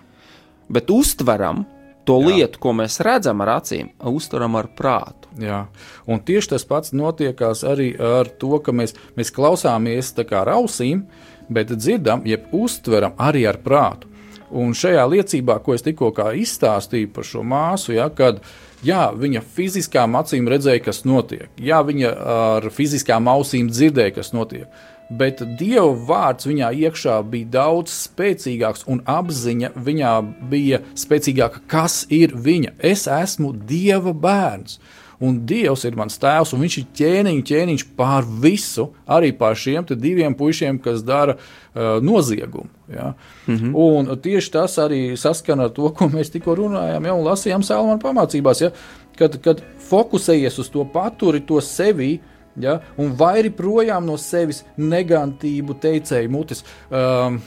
[0.74, 1.64] bet uztveram
[2.04, 2.28] To Jā.
[2.28, 5.30] lietu, ko mēs redzam ar acīm, uztveram ar prātu.
[5.40, 5.66] Jā.
[6.08, 11.06] Un tieši tas pats notiekās arī ar to, ka mēs, mēs klausāmies ar ausīm,
[11.50, 14.12] bet dzirdam, jeb uztveram arī ar prātu.
[14.52, 18.44] Un šajā liecībā, ko es tikko izstāstīju par šo māsu, ja, kad
[18.84, 24.68] jā, viņa fiziskām acīm redzēja, kas notiek, jā, viņa ar fiziskām ausīm dzirdēja, kas notiek
[25.10, 30.16] bet Dieva vārds viņā iekšā bija daudz spēcīgāks, un apziņa viņā
[30.52, 32.76] bija spēcīgāka, kas ir viņa.
[32.80, 34.80] Es esmu Dieva bērns.
[35.24, 39.86] Un Dievs ir mans tēvs, un viņš ir ķēniņš, ķēniņš pār visu, arī pār šiem
[39.94, 42.68] diviem puišiem, kas dara uh, noziegumu.
[42.92, 43.14] Ja?
[43.48, 43.72] Mm -hmm.
[44.10, 48.02] Un tieši tas arī saskana ar to, ko mēs tikko runājām, ja, un lasījām Salmāna
[48.02, 48.62] pamācībās.
[48.62, 48.72] Ja?
[49.16, 52.80] Kad, kad fokusējies uz to paturi, to sevi, uh, ja?
[52.98, 56.64] un vairi projām no sevis negatīvu teicēju mutes.
[56.90, 57.42] Um,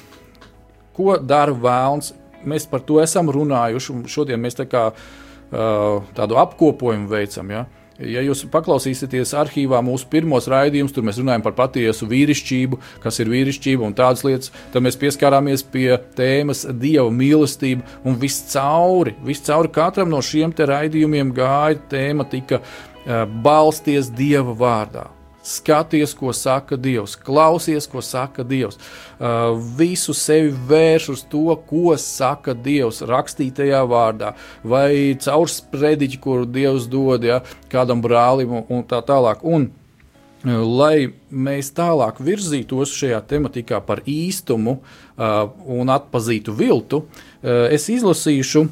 [0.97, 2.15] ko dara vēlns?
[2.47, 7.51] Mēs par to esam runājuši, un šodien mēs tā kā, uh, tādu apkopojumu veicam.
[7.51, 7.67] Ja?
[7.97, 13.31] Ja jūs paklausīsieties arhīvā mūsu pirmos raidījumus, tur mēs runājam par patiesu vīrišķību, kas ir
[13.33, 15.89] vīrišķība un tādas lietas, tad mēs pieskārāmies pie
[16.19, 17.87] tēmas dieva mīlestība.
[18.05, 22.96] Un viscauri, viscauri katram no šiem raidījumiem gāja tēma, tika Eh,
[23.43, 25.07] balsties Dieva vārdā.
[25.47, 28.81] Skaties, ko saka Dievs, klausies, ko saka Dievs.
[29.21, 34.33] Uh, visu sevi vērš uz to, ko saka Dievs rakstītajā vārdā,
[34.67, 39.45] vai caur sprediķi, kuru Dievs dod ja, kādam brālim, un tā tālāk.
[39.47, 47.05] Un, uh, lai mēs tālāk virzītos šajā tematikā par īstumu uh, un atpazītu viltu,
[47.47, 48.65] es izlasīšu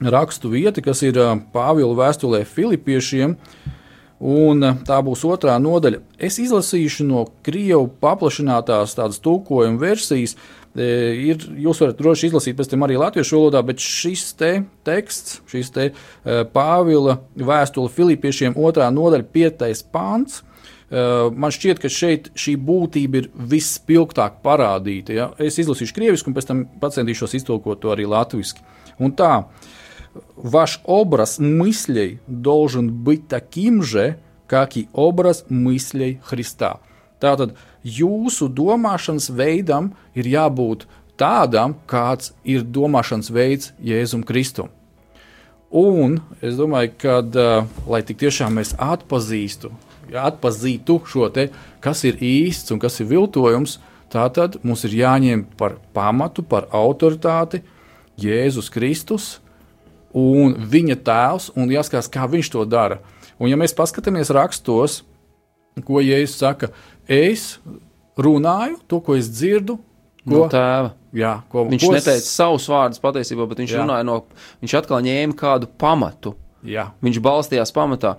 [0.00, 1.18] rakstu vieta, kas ir
[1.52, 3.36] Pāvila vēstulē Filipiešiem.
[4.20, 6.02] Un tā būs otrā nodaļa.
[6.20, 10.36] Es izlasīšu no krievu paplašinātās tādas tulkojuma versijas.
[10.76, 14.50] Ir, jūs varat droši izlasīt pēc tam arī latviešu valodā, bet šis te
[14.86, 15.88] teksts, šis te
[16.52, 20.42] Pāvila vēstule Filipiešiem otrā nodaļa, piektais pāns.
[20.90, 25.16] Man šķiet, ka šeit šī būtība ir vispilgtāk parādīta.
[25.16, 25.30] Ja?
[25.40, 28.60] Es izlasīšu krievisku, un pēc tam centīšos iztulkot to arī latviešu.
[29.00, 29.76] Un tā, uh,
[30.35, 36.79] ваш образ мыслей должен быть таким же, как и образ мыслей Христа.
[37.19, 40.85] Tātad jūsu domāšanas veidam ir jābūt
[41.17, 44.69] tādam, kāds ir domāšanas veids Jēzum Kristum.
[45.71, 49.71] Un es domāju, ka, uh, lai tik tiešām mēs atpazīstu,
[50.13, 51.49] atpazītu šo te,
[51.83, 53.79] kas ir īsts un kas ir viltojums,
[54.13, 57.63] tātad mums ir jāņem par pamatu, par autoritāti
[58.21, 59.39] Jēzus Kristus,
[60.16, 63.00] un viņa tēls, un jāskatās, kā viņš to dara.
[63.40, 65.00] Un, ja mēs paskatāmies rakstos,
[65.86, 66.70] ko Jēzus saka,
[67.08, 67.54] es
[68.20, 69.78] runāju to, ko es dzirdu.
[70.20, 70.92] Ko, no tēva.
[71.16, 72.28] Jā, ko, viņš ko neteica es...
[72.28, 74.20] savus vārdus patiesībā, bet viņš no.
[74.60, 76.36] Viņš atkal ņēma kādu pamatu.
[76.66, 76.90] Jā.
[77.02, 78.16] Viņš balstījās pamatā.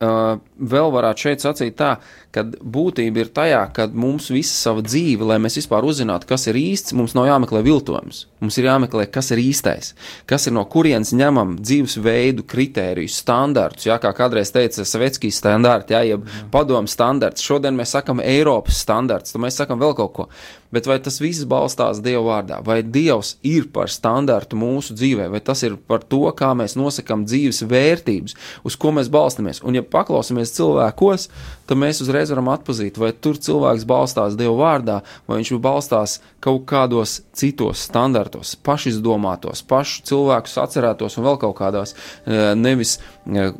[0.00, 1.90] Uh, vēl varētu šeit sacīt tā,
[2.34, 6.58] ka būtība ir tajā, ka mums visa sava dzīve, lai mēs vispār uzzinātu, kas ir
[6.60, 8.24] īsts, mums nav jāmeklē viltojums.
[8.40, 9.92] Mums ir jāmeklē, kas ir īstais,
[10.30, 13.88] kas ir no kurienes ņemam dzīvesveidu, kritērijus, standartus.
[13.90, 17.44] Jā, kā kādreiz teica Svetskijas standarti, jā, jeb padomu standarts.
[17.44, 20.30] Šodien mēs sakam Eiropas standarts, tad mēs sakam vēl kaut ko.
[20.70, 25.40] Bet vai tas viss balstās Dieva vārdā, vai Dievs ir par standartu mūsu dzīvē, vai
[25.42, 29.64] tas ir par to, kā mēs nosakām dzīves vērtības, uz ko mēs balstamies?
[29.66, 31.26] Un, ja paklausāmies cilvēkos,
[31.70, 34.96] tad mēs uzreiz varam atpazīt, vai tur cilvēks balstās Dieva vārdā,
[35.30, 41.94] vai viņš balstās kaut kādos citos standartos, pašizdomātos, pašu cilvēkus atcerētos un vēl kaut kādās,
[42.26, 43.54] eh, nevis eh,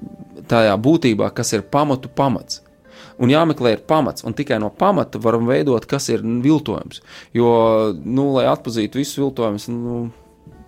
[0.51, 2.65] tajā būtībā, kas ir pamatu pamats.
[3.21, 7.03] Un jāmeklē ir pamats, un tikai no pamata varam veidot, kas ir viltojums.
[7.37, 10.09] Jo, nu, lai atpazītu visus viltojumus, nu,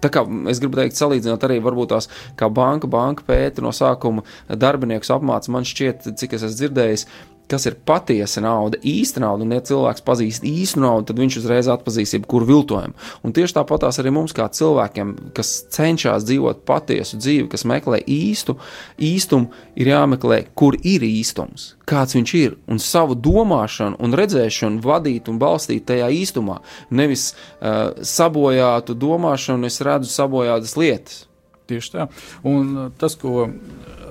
[0.03, 4.25] Tā kā es gribu teikt, salīdzinot arī varbūt tās, kā banka, banka pēta no sākuma
[4.51, 7.05] darbiniekus apmāca, man šķiet, cik es esmu dzirdējis,
[7.51, 11.69] kas ir patiesa nauda, īsta nauda, un ja cilvēks pazīst īstu naudu, tad viņš uzreiz
[11.73, 12.95] atpazīs jebkuru viltojumu.
[13.27, 18.57] Un tieši tāpatās arī mums, kā cilvēkiem, kas cenšas dzīvot patiesu dzīvi, kas meklē īstu,
[19.03, 25.29] īstumu, ir jāmeklē, kur ir īstums, kāds viņš ir, un savu domāšanu un redzēšanu vadīt
[25.33, 26.61] un balstīt tajā īstumā.
[26.95, 31.21] Nevis uh, sabojātu domāšanu, es redzu sabojātas lietas.
[31.71, 32.09] Tieši tā.
[32.49, 33.47] Un tas, ko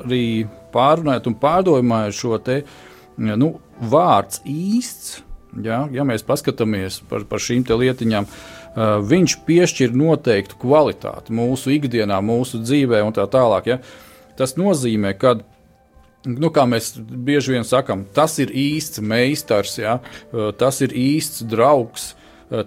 [0.05, 2.77] arī pārunājot un pārdomājot šo te uh,
[3.17, 3.51] nu,
[3.91, 5.21] vārds īsts,
[5.63, 8.27] ja, ja mēs paskatāmies par, par šīm lietiņām,
[9.11, 13.67] viņš piešķir noteiktu kvalitāti mūsu ikdienā, mūsu dzīvē un tā tālāk.
[13.67, 13.81] Ja.
[14.39, 15.35] Tas nozīmē, ka
[16.25, 19.99] nu, kā mēs bieži vien sakām, tas ir īsts meistars, ja?
[20.57, 22.13] tas ir īsts draugs,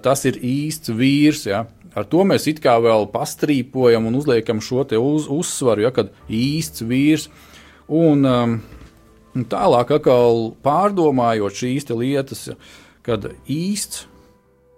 [0.04, 1.46] tas ir īsts vīrs.
[1.48, 1.64] Ja?
[1.94, 6.84] ar to mēs it kā vēl pastrīpojam un uzliekam šo uz, uzsvaru, ja kad īsts
[6.86, 7.28] vīrs.
[7.88, 8.54] Un, um,
[9.34, 9.92] un tālāk,
[10.64, 12.48] pārdomājot šīs lietas,
[13.02, 14.06] kad īsts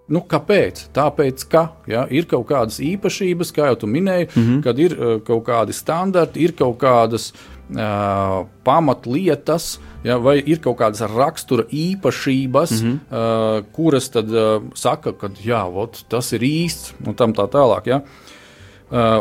[0.07, 0.85] Nu, kāpēc?
[0.95, 4.61] Tāpēc, ka ja, ir kaut kādas īpašības, kā jau minēji, mm -hmm.
[4.63, 10.77] kad ir uh, kaut kādi standarti, ir kaut kādas uh, pamatlietas, ja, vai ir kaut
[10.79, 12.95] kādas rakstura īpašības, mm -hmm.
[13.11, 17.87] uh, kuras tad uh, saka, ka jā, ot, tas ir īsts un tam tā tālāk.
[17.87, 17.95] Ja.
[17.97, 18.36] Uh,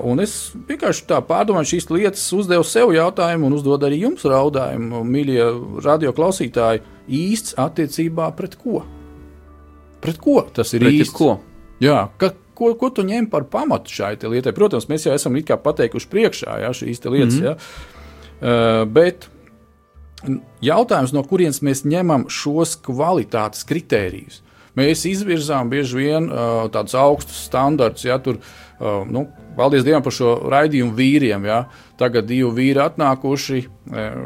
[0.06, 0.32] un es
[0.68, 5.48] vienkārši tā pārdomāju šīs lietas, uzdevu sev jautājumu un uzdodu arī jums jautājumu, mīļie
[5.82, 8.84] radioklausītāji, īsts attiecībā pret ko?
[10.04, 11.14] Pret ko tas ir Pret īsts?
[11.16, 11.40] Ko?
[11.82, 14.54] Jā, ka, ko, ko tu ņem par pamatu šai lietai?
[14.54, 17.46] Protams, mēs jau esam pateikuši priekšā ja, šīs lietas, mm -hmm.
[17.46, 17.56] ja.
[17.58, 19.28] uh, bet
[20.62, 24.45] jautājums, no kurienes mēs ņemam šos kvalitātes kritērijus?
[24.76, 29.24] Mēs izvirzām bieži vien uh, tādus augstus standartus, ja tur, uh, nu,
[29.56, 31.46] paldies Dievam par šo raidījumu vīriem.
[31.48, 31.62] Ja.
[31.96, 33.62] Tagad divi vīri atnākuši,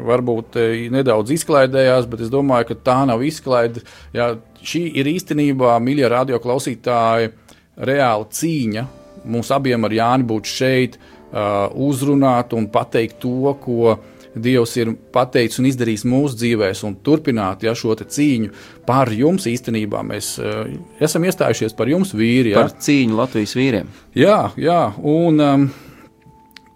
[0.09, 0.57] varbūt
[0.91, 3.85] nedaudz izklaidējās, bet es domāju, ka tā nav izklaide.
[4.11, 4.33] Ja.
[4.61, 7.31] Šī ir īstenībā, mīļie radioklausītāji,
[7.79, 8.83] reāla cīņa.
[9.31, 10.99] Mums abiem ar Jāni būt šeit,
[11.31, 13.95] uzrunāt un pateikt to, ko
[14.31, 18.53] Dievs ir pateicis un izdarījis mūsu dzīvēs, un turpināt ja, šo cīņu
[18.87, 19.47] par jums.
[19.51, 20.63] Īstenībā mēs uh,
[21.03, 22.53] esam iestājušies par jums, vīri.
[22.53, 22.61] Ja.
[22.61, 23.91] Par cīņu Latvijas vīriem.
[24.15, 25.67] Jā, jā un um,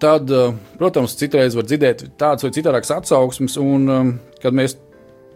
[0.04, 4.14] tad, uh, protams, citreiz var dzirdēt tādas vai citādākas atsauksmes, un um,
[4.44, 4.76] kad mēs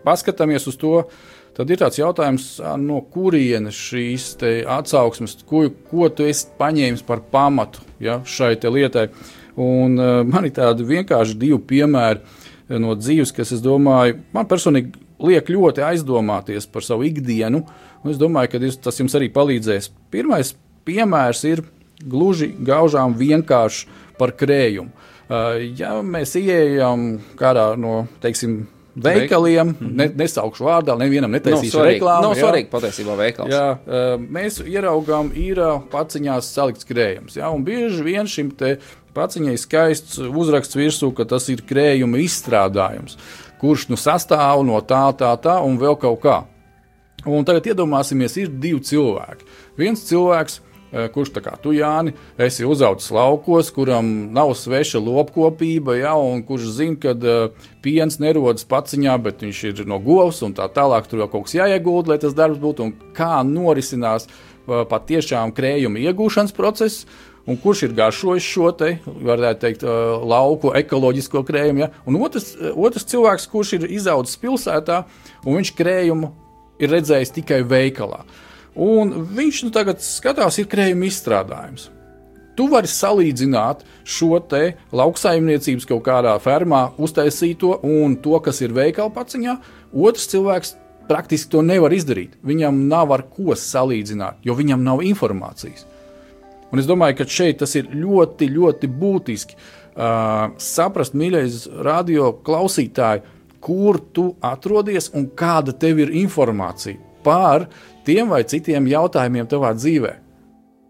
[0.04, 1.06] paskatāmies uz to,
[1.56, 2.52] tad ir tāds jautājums,
[2.84, 4.32] no kurienes šīs
[4.68, 9.10] atsauksmes, ko, ko tu esi paņēmis par pamatu ja, šai lietai.
[9.56, 14.48] Un, uh, man ir tādi vienkārši divi piemēri eh, no dzīves, kas, es domāju, man
[14.50, 17.66] personīgi liek ļoti aizdomāties par savu ikdienu.
[18.08, 19.92] Es domāju, ka tas jums arī palīdzēs.
[20.14, 20.54] Pirmais
[20.88, 21.64] piemērs ir
[22.00, 24.94] gluži gaužām vienkārši par krējumu.
[25.30, 28.64] Uh, ja mēs ieejam kādā no, teiksim,
[29.04, 29.96] veikaliem, mm -hmm.
[29.96, 32.22] ne, nesaukšu vārdā, nevienam netaisīšu no, reklāmu.
[32.22, 33.54] Nav no, svarīgi patiesībā veikals.
[33.54, 33.78] Jā,
[34.18, 37.38] mēs ieraugām, ir paciņās salikts krējums.
[37.38, 38.78] Jā, un bieži vien šim te
[39.16, 43.18] paciņai skaists uzraksts virsū, ka tas ir krējuma izstrādājums,
[43.62, 46.40] kurš nu sastāv no tā, tā, tā un vēl kaut kā.
[47.28, 49.48] Un tagad iedomāsimies, ir divi cilvēki.
[49.80, 55.94] Viens cilvēks Eh, kurš tā kā tu, Jāni, esi uzaugusi laukos, kuram nav sveša lopkopība,
[56.00, 60.56] ja, un kurš zina, ka uh, piens nerodas paciņā, bet viņš ir no govs un
[60.58, 61.06] tā tālāk.
[61.06, 66.02] Tur jau kaut kas jāiegūda, lai tas darbs būtu, un kā norisinās uh, patiešām krējuma
[66.10, 67.06] iegūšanas process.
[67.50, 69.86] Un kurš ir garšojis šo te, varētu teikt,
[70.30, 71.82] lauku ekoloģisko krējumu?
[71.82, 71.90] Ja?
[72.06, 75.02] Un otrs, otrs cilvēks, kurš ir izaudzis pilsētā,
[75.46, 76.30] un viņš krējumu
[76.80, 78.22] ir redzējis tikai veikalā.
[78.80, 81.90] Un viņš nu, tagad skatās, ir krējuma izstrādājums.
[82.60, 89.14] Tu vari salīdzināt šo te lauksaimniecības kaut kādā fermā uztaisīto un to, kas ir veikala
[89.16, 89.56] paciņā.
[89.96, 90.76] Otrs cilvēks
[91.10, 92.36] praktiski to nevar izdarīt.
[92.46, 95.88] Viņam nav ar ko salīdzināt, jo viņam nav informācijas.
[96.70, 103.26] Un es domāju, ka šeit tas ir ļoti, ļoti būtiski uh, saprast, mīļais radio klausītāji,
[103.60, 107.68] kur tu atrodies un kāda tev ir informācija par
[108.08, 110.16] tiem vai citiem jautājumiem tavā dzīvē.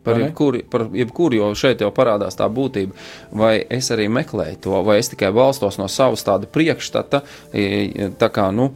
[0.05, 2.95] Par jebkuru, par jebkuru, jo šeit jau parādās tā būtība,
[3.35, 7.19] vai es arī meklēju to, vai es tikai balstos no savas tāda priekšstata,
[8.21, 8.69] tā kā, nu,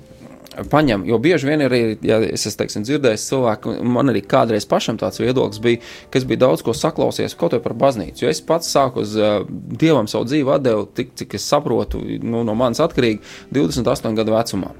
[0.71, 1.05] paņem.
[1.09, 5.21] Jo bieži vien ir, ja es esmu teiksim, dzirdējis cilvēku, man arī kādreiz pašam tāds
[5.21, 5.81] viedoklis bija,
[6.13, 8.25] ka es biju daudz ko saklausījies kaut par baznīcu.
[8.25, 12.45] Jo es pats sāku uz uh, dievam savu dzīvi atdevu, tik cik es saprotu, nu,
[12.47, 13.21] no manis atkarīgi
[13.53, 14.73] 28 gadu vecumā.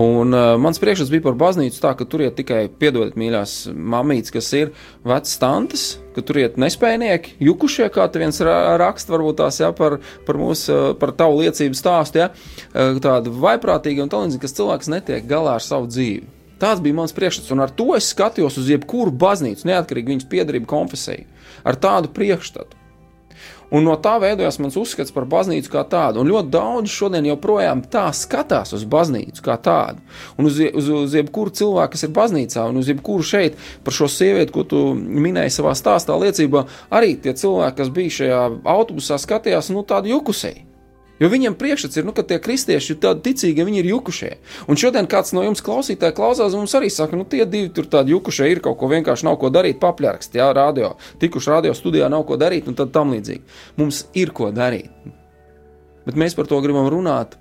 [0.00, 4.32] Un uh, mans priekšstats bija par baznīcu, tā ka tur iet tikai, piedodiet, mīļās mamītes,
[4.32, 4.70] kas ir
[5.04, 5.82] vecas tantes,
[6.16, 10.78] ka tur iet nespējnieki, jukušie, kā te viens raksta, varbūt tās, jā, par, par mūsu,
[11.02, 12.30] par tavu liecību stāstu, jā,
[13.04, 16.24] tādi vaiprātīgi un tālīdzīgi, kas cilvēks netiek galā ar savu dzīvi.
[16.60, 20.68] Tāds bija mans priekšstats, un ar to es skatījos uz jebkuru baznīcu, neatkarīgi viņas piedarību
[20.68, 21.28] konfesiju,
[21.68, 22.79] ar tādu priekšstatu.
[23.70, 26.22] Un no tā veidojās mans uzskats par baznīcu kā tādu.
[26.22, 30.02] Un ļoti daudz šodien joprojām tā skatās uz baznīcu kā tādu.
[30.38, 34.10] Un uz, uz, uz jebkuru cilvēku, kas ir baznīcā, un uz jebkuru šeit par šo
[34.10, 38.42] sievieti, ko tu minēji savā stāstā, liecībā, arī tie cilvēki, kas bija šajā
[38.74, 40.69] autobusā, skatījās nu, tādu jukusēju.
[41.20, 44.30] Jo viņiem priekšstats ir, nu, ka tie kristieši ir tādi ticīgi, viņi ir jukušie.
[44.72, 47.88] Un šodien kāds no jums klausītāji klausās, un mums arī saka, nu, tie divi tur
[47.92, 52.08] tādi jukušie ir kaut ko vienkārši nav ko darīt, papļarkst, jā, radio, tikuši radio studijā
[52.12, 53.44] nav ko darīt, un tad tam līdzīgi.
[53.80, 54.88] Mums ir ko darīt.
[56.08, 57.36] Bet mēs par to gribam runāt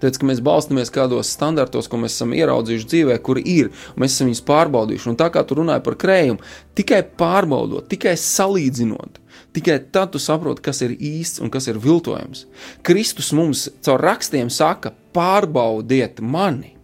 [0.00, 4.14] Tāpēc, ka mēs balstāmies kādos standartos, ko mēs esam ieraudzījuši dzīvē, kur ir, un mēs
[4.14, 5.10] esam viņus pārbaudījuši.
[5.12, 6.40] Un tā kā tu runāji par krējumu,
[6.78, 9.20] tikai pārbaudot, tikai salīdzinot,
[9.56, 12.46] tikai tad tu saproti, kas ir īsts un kas ir viltojams.
[12.86, 16.76] Kristus mums caur rakstiem saka, pārbaudiet mani.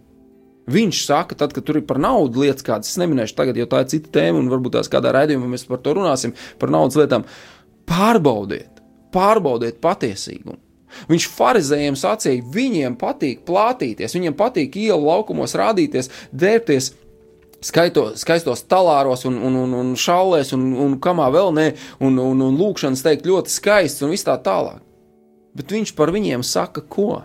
[0.67, 3.85] Viņš saka, tad, kad tur ir par naudu lietas, kādas es neminēšu tagad, jo tā
[3.85, 7.23] ir cita tēma, un varbūt tās kādā raidījumā mēs par to runāsim, par naudas lietām.
[7.87, 8.81] Pārbaudiet,
[9.15, 10.59] pārbaudiet patiesīgumu.
[11.07, 16.91] Viņš farizējiem sacīja, viņiem patīk plātīties, viņiem patīk ielu laukumos rādīties, dērbties
[17.63, 21.67] skaito, skaistos talāros, un, un, un, un šallēs, un, un kamā vēl nē,
[22.03, 24.83] un, un, un lūkšanas teikt ļoti skaists un viss tā tālāk.
[25.57, 27.23] Bet viņš par viņiem saka, ko?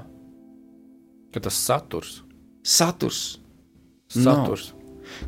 [1.32, 2.22] Ka tas saturs.
[2.64, 3.20] Saturs.
[4.12, 4.70] saturs.
[4.72, 4.78] Nav.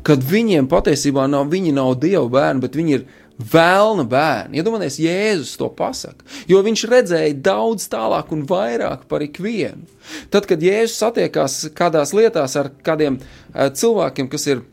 [0.05, 3.05] Kad viņiem patiesībā nav, viņi nav dievu bērni, bet viņi ir
[3.51, 4.59] vēlna bērni.
[4.61, 9.85] Iedomājieties, ja Jēzus to pasaka, jo viņš redzēja daudz tālāk un vairāk par ikvienu.
[10.33, 14.63] Tad, kad Jēzus satiekās kādās lietās ar kādiem uh, cilvēkiem, kas ir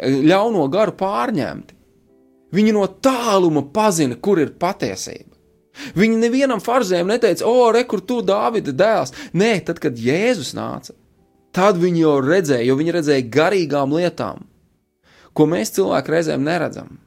[0.00, 1.76] ļauno garu pārņemti.
[2.54, 5.36] Viņi no tāluma pazina, kur ir patiesība.
[5.96, 9.14] Viņi nevienam farzēm neteica, o, re, kur tu Dāvida dēls.
[9.38, 10.96] Nē, tad, kad Jēzus nāca,
[11.54, 14.42] tad viņi jau redzēja, jo viņi redzēja garīgām lietām,
[15.32, 16.98] ko mēs cilvēki reizēm neredzam.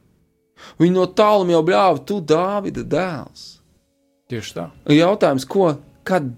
[0.80, 3.46] Viņi no tāluma jau bļāva, tu Dāvida dēls.
[4.32, 4.68] Tieši tā.
[4.90, 5.74] Jautājums, ko,
[6.08, 6.30] kad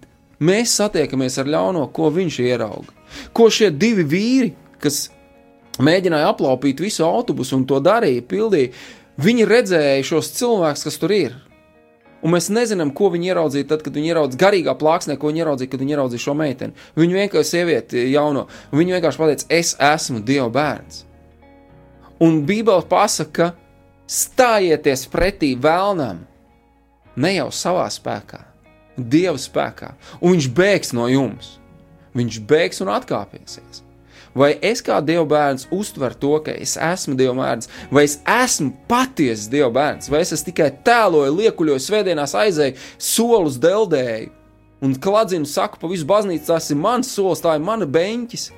[0.42, 2.90] mēs satiekamies ar ļauno, ko viņš ierauga?
[3.36, 4.50] Ko šie divi vīri,
[4.82, 5.06] kas
[5.82, 8.72] mēģināja aplaupīt visu autobusu un to darīja, pildīja.
[9.22, 11.36] Viņi redzēja šos cilvēkus, kas tur ir.
[12.24, 15.70] Un mēs nezinām, ko viņi ieraudzīja tad, kad viņi ieraudzīja garīgā plāksnē, ko viņi ieraudzīja,
[15.72, 16.86] kad viņi ieraudzīja šo meiteni.
[16.98, 21.04] Viņu vienkārši sievieti jauno, un viņi vienkārši pateica, es esmu Dieva bērns.
[22.24, 26.24] Un Bībele pasaka, ka stājieties pretī vēlnam,
[27.20, 28.42] ne jau savā spēkā,
[28.96, 31.56] Dieva spēkā, un viņš bēgs no jums.
[32.16, 33.82] Viņš bēgs un atkāpsies.
[34.36, 38.74] Vai es kā Dieva bērns uztveru to, ka es esmu Dieva bērns, vai es esmu
[38.90, 44.28] patiesa Dieva bērns, vai es tikai tēloju, liekuļoju, svētdienās aizēju, solus deldēju
[44.84, 48.50] un kladzinu, saku pa visu baznīcu, tas ir mans solis, tā ir mana beņķis,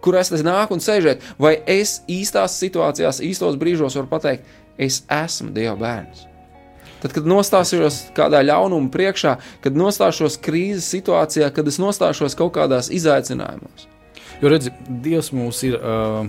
[0.00, 4.48] kur es nāku un sēžēt, vai es īstās situācijās, īstos brīžos varu pateikt,
[4.80, 6.26] es esmu Dieva bērns.
[7.00, 12.90] Tad, kad nostāšos kādā ļaunuma priekšā, kad nostāšos krīzes situācijā, kad es nostāšos kaut kādās
[12.92, 13.89] izaicinājumos,
[14.40, 14.72] Jo redzi,
[15.04, 16.22] Dievs mūs ir uh,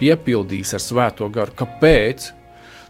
[0.00, 1.54] piepildījis ar svēto garu.
[1.58, 2.32] Kāpēc?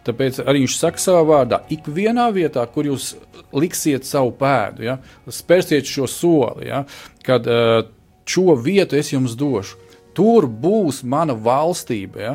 [0.07, 3.11] Tāpēc arī viņš saka savā vārdā, ik vienā vietā, kur jūs
[3.53, 4.95] liksiet savu pēdu, ja,
[5.29, 6.81] spērsiet šo soli, ja,
[7.25, 7.83] kad uh,
[8.29, 9.77] šo vietu es jums došu.
[10.17, 12.23] Tur būs mana valstība.
[12.23, 12.33] Ja.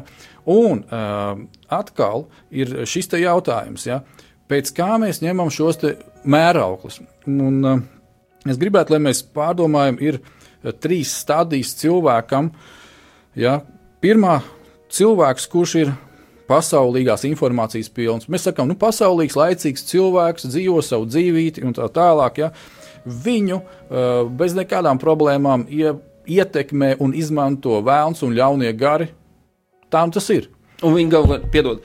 [0.55, 1.41] Un uh,
[1.73, 4.05] atkal ir šis jautājums, ja,
[4.49, 5.83] pēc kā mēs ņemam šos
[6.23, 7.01] mērauklis.
[7.27, 7.83] Un, uh,
[8.47, 12.51] es gribētu, lai mēs pārdomājam, ir uh, trīs stadijas cilvēkam.
[13.37, 13.61] Ja?
[14.05, 14.39] Pirmā
[14.93, 15.93] cilvēks, kurš ir
[16.49, 18.29] pasaulīgās informācijas pilns.
[18.29, 22.43] Mēs sakām, nu, pasaulīgs, laicīgs cilvēks, dzīvo savu dzīvību un tā tālāk.
[22.45, 22.51] Ja?
[23.05, 25.95] Viņu uh, bez nekādām problēmām ie,
[26.27, 29.11] ietekmē un izmanto vēlns un ļaunie gari.
[29.93, 30.51] Tā tas ir.
[30.85, 31.85] Un viņi kaut gan, piedod,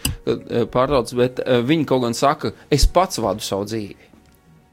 [0.74, 4.10] pārtrauc, bet viņi kaut gan saka, es pats vadu savu dzīvi.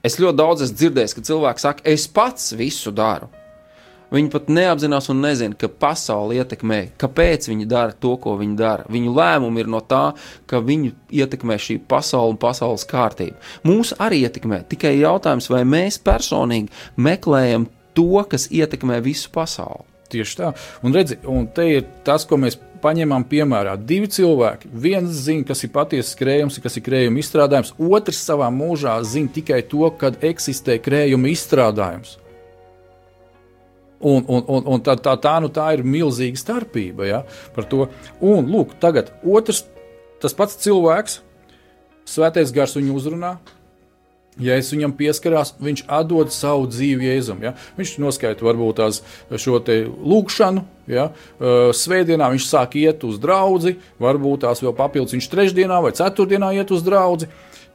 [0.07, 3.29] Es ļoti daudz esmu dzirdējis, ka cilvēki saka, es pats visu daru.
[4.15, 8.87] Viņi pat neapzinās un nezina, ka pasaule ietekmē, kāpēc viņi dara to, ko viņi dara.
[8.93, 10.05] Viņu lēmumi ir no tā,
[10.47, 13.41] ka viņu ietekmē šī pasaule un pasaules kārtība.
[13.67, 16.71] Mūs arī ietekmē, tikai jautājums, vai mēs personīgi
[17.03, 19.87] meklējam to, kas ietekmē visu pasauli.
[20.07, 20.53] Tieši tā,
[20.87, 23.75] un redzi, un te ir tas, ko mēs paņemam piemērā.
[23.89, 24.71] Divi cilvēki.
[24.71, 29.65] Viens zina, kas ir patiesa krējums, kas ir krējuma izstrādājums, otrs savā mūžā zina tikai
[29.67, 32.21] to, kad eksistē krējuma izstrādājums.
[34.01, 37.23] Un, un, un, un tā, tā, tā, nu, tā ir milzīga starpība ja.
[38.21, 39.63] Un, lūk, tagad otrs,
[40.21, 41.23] tas pats cilvēks,
[42.09, 43.37] svētais gars viņu uzrunā.
[44.37, 47.39] Ja es viņam pieskarās, viņš atdod savu dzīvi Jēzum.
[47.41, 47.55] Ja?
[47.79, 48.99] Viņš noskaita varbūt tās
[49.41, 51.07] šo lūgšanu, ja?
[51.73, 56.75] svētdienā viņš sāk iet uz draugu, varbūt tās vēl papildus viņš trešdienā vai ceturtdienā iet
[56.77, 57.31] uz draugu,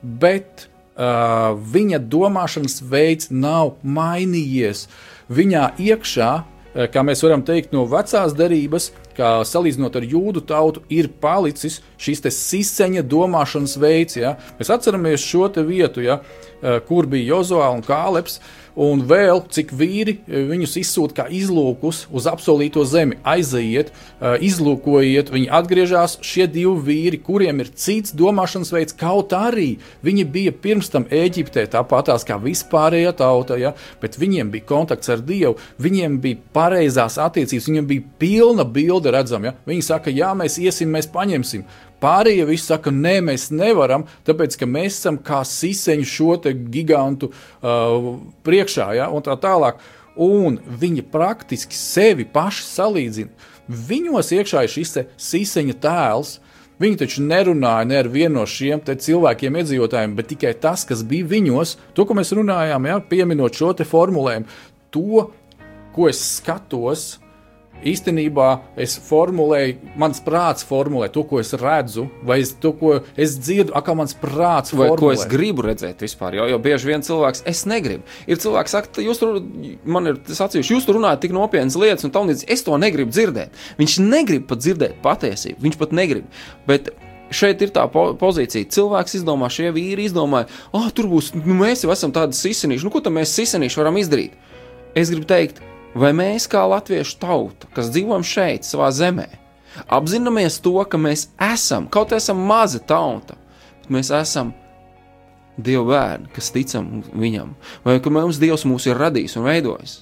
[0.06, 4.86] bet uh, viņa domāšanas veids nav mainījies.
[4.86, 6.32] Uh, viņā iekšā,
[6.76, 11.82] eh, kā mēs varam teikt, no vecās derības, kā salīdzinot ar jūdu tautu, ir palicis
[11.98, 14.16] šis siseņa domāšanas veids.
[14.16, 14.38] Ja?
[14.60, 16.22] Mēs atceramies šo vietu, ja?
[16.62, 18.40] Eh, kur bija Jozovs un Kāleps.
[18.76, 23.18] Un vēl cik vīri e, viņus izsūta kā izlūkus uz apsolīto zemi.
[23.28, 26.18] Aiziet, e, izlūkojiet, viņi atgriežas.
[26.26, 31.66] Šie divi vīri, kuriem ir cits domāšanas veids, kaut arī viņi bija pirms tam Eģiptē,
[31.72, 33.74] tāpatās kā vispārējā tauta, ja?
[34.02, 39.52] bet viņiem bija kontakts ar Dievu, viņiem bija pareizās attiecības, viņiem bija pilna bilde redzama.
[39.52, 39.56] Ja?
[39.68, 41.66] Viņi saka, jā, mēs iesim, mēs paņemsim.
[42.02, 46.38] Pārējie visi saka, nē, mēs nevaram, tāpēc ka mēs esam kā siseņu šo
[46.74, 49.82] gigantu uh, priekšā, ja, un tā tālāk.
[50.22, 53.50] Un viņi praktiski sevi paši salīdzina.
[53.72, 56.40] Viņos iekšā ir šis siseņa tēls.
[56.82, 61.30] Viņi taču nerunāja ne ar vienu no šiem cilvēkiem, iedzīvotājiem, bet tikai tas, kas bija
[61.30, 64.50] viņos, to, ko mēs runājām, ja, pieminot šo formulējumu,
[64.90, 65.28] to,
[65.94, 67.21] ko es skatos,
[67.88, 68.48] īstenībā
[68.80, 73.76] es formulēju, mans prāts formulē to, ko es redzu, vai es, to, ko es dzirdu,
[73.86, 75.00] kā mans prāts vai formulē.
[75.02, 76.38] ko es gribu redzēt vispār.
[76.40, 78.06] Jo, jo bieži vien cilvēks, es negribu.
[78.30, 79.40] Ir cilvēks, kas saka, jūs tur,
[79.86, 83.14] man ir atsevišķi, jūs tur runājat tik nopietnas lietas, un tā līdz es to negribu
[83.14, 83.56] dzirdēt.
[83.82, 86.44] Viņš negrib pat dzirdēt patiesību, viņš pat negrib.
[86.70, 86.94] Bet
[87.32, 88.70] šeit ir tā po pozīcija.
[88.76, 92.88] Cilvēks izdomā, šie vīri izdomāja, ah, oh, tur būs, nu, mēs jau esam tādi sisenīši,
[92.88, 94.36] nu, ko tam mēs sisenīši varam izdarīt?
[94.98, 95.62] Es gribu teikt,
[95.92, 99.28] Vai mēs, kā latviešu tauta, kas dzīvojam šeit, savā zemē,
[99.92, 103.36] apzināmies to, ka mēs esam, kaut esam maza tauta,
[103.82, 104.54] bet mēs esam
[105.62, 107.52] Dieva bērni, kas ticam viņam,
[107.84, 109.98] vai ka mums Dievs mūs ir radījis un veidojis?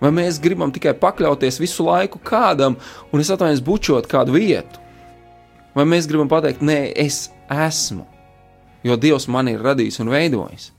[0.00, 2.76] Vai mēs gribam tikai pakļauties visu laiku kādam,
[3.08, 4.80] un es atvainojos bučot kādu vietu?
[5.74, 8.04] Vai mēs gribam pateikt, nē, es esmu,
[8.84, 10.70] jo Dievs man ir radījis un veidojis?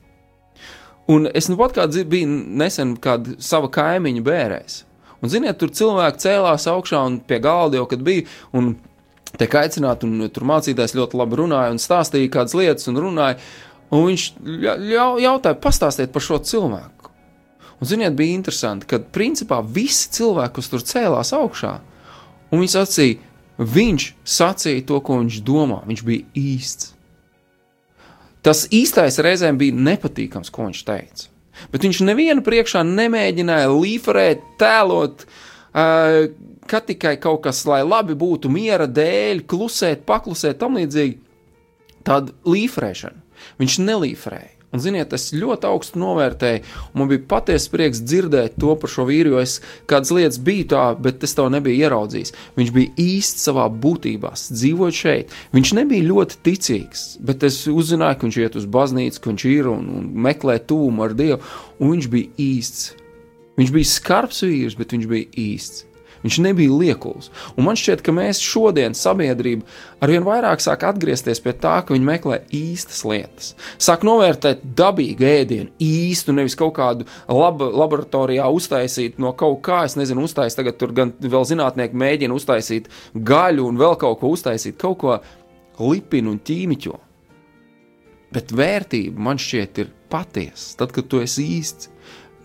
[1.11, 2.29] Un es nu pat kā biju
[2.61, 4.77] nesen kāda sava kaimiņa bērēs.
[5.21, 8.29] Un, ziniet, tur cilvēki cēlās augšā un pie galda jau, kad bija.
[8.57, 8.75] Un,
[9.31, 13.37] Tiek aicināti, un tur mācītājs ļoti labi runāja un stāstīja kādas lietas, un runāja.
[13.91, 14.25] Un viņš
[15.23, 17.11] jautāja, pastāstiet par šo cilvēku.
[17.79, 21.71] Un, ziniet, bija interesanti, ka principā visi cilvēki, kas tur cēlās augšā,
[22.51, 25.79] un viņi sacīja, viņš sacīja to, ko viņš domā.
[25.87, 26.91] Viņš bija īsts.
[28.45, 31.27] Tas īstais reizēm bija nepatīkams, ko viņš teica.
[31.73, 36.31] Bet viņš nevienu priekšā nemēģināja līferēt, tēlot, uh,
[36.71, 41.19] ka tikai kaut kas, lai labi būtu miera dēļ, klusēt, paklusēt, tam līdzīgi.
[42.07, 43.21] Tāda līferēšana.
[43.61, 44.60] Viņš nelīferēja.
[44.71, 46.61] Un, ziniet, es ļoti augstu novērtēju,
[46.93, 49.57] un man bija patiesa prieks dzirdēt to par šo vīru, jo es
[49.91, 52.31] kādas lietas biju tā, bet es to nebiju ieraudzījis.
[52.55, 55.35] Viņš bija īsts savā būtībā, dzīvojot šeit.
[55.51, 59.71] Viņš nebija ļoti ticīgs, bet es uzzināju, ka viņš iet uz baznīcu, ka viņš ir
[59.73, 61.43] un, un meklē tuvumu ar Dievu,
[61.83, 62.89] un viņš bija īsts.
[63.59, 65.90] Viņš bija skarbs vīrs, bet viņš bija īsts.
[66.21, 67.31] Viņš nebija liekuls.
[67.55, 69.65] Un man šķiet, ka mēs šodien, sabiedrība,
[70.03, 73.51] arvien vairāk sāk atgriezties pie tā, ka viņi meklē īstas lietas.
[73.81, 79.97] Sāk novērtēt dabīgu ēdienu, īstu, nevis kaut kādu lab laboratorijā uztaisītu no kaut kā, es
[79.97, 84.77] nezinu, uztaisīt, tagad tur gan vēl zinātnieki mēģina uztaisīt gaļu un vēl kaut ko uztaisīt,
[84.81, 85.17] kaut ko
[85.81, 86.99] lipinu un ķīmiķo.
[88.31, 91.89] Bet vērtība man šķiet ir patiesa, tad, kad tu esi īsts.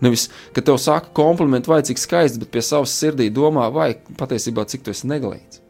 [0.03, 4.67] Nevis, ka tev saka komplimenti, vai cik skaisti, bet pie savas sirdī domā, vai patiesībā
[4.69, 5.63] cik tu esi neglīts.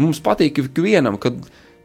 [0.00, 1.40] Mums patīk ikvienam, kad,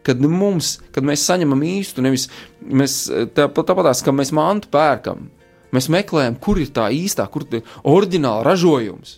[0.06, 2.28] kad, mums, kad mēs saņemam īstu, nevis
[2.62, 3.00] mēs
[3.36, 5.28] tāpatās, ka mēs mantu pērkam.
[5.76, 9.18] Mēs meklējam, kur ir tā īstā, kur ir oriģināla ražojums.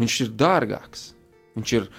[0.00, 1.10] Viņš ir dārgāks,
[1.56, 1.90] viņš ir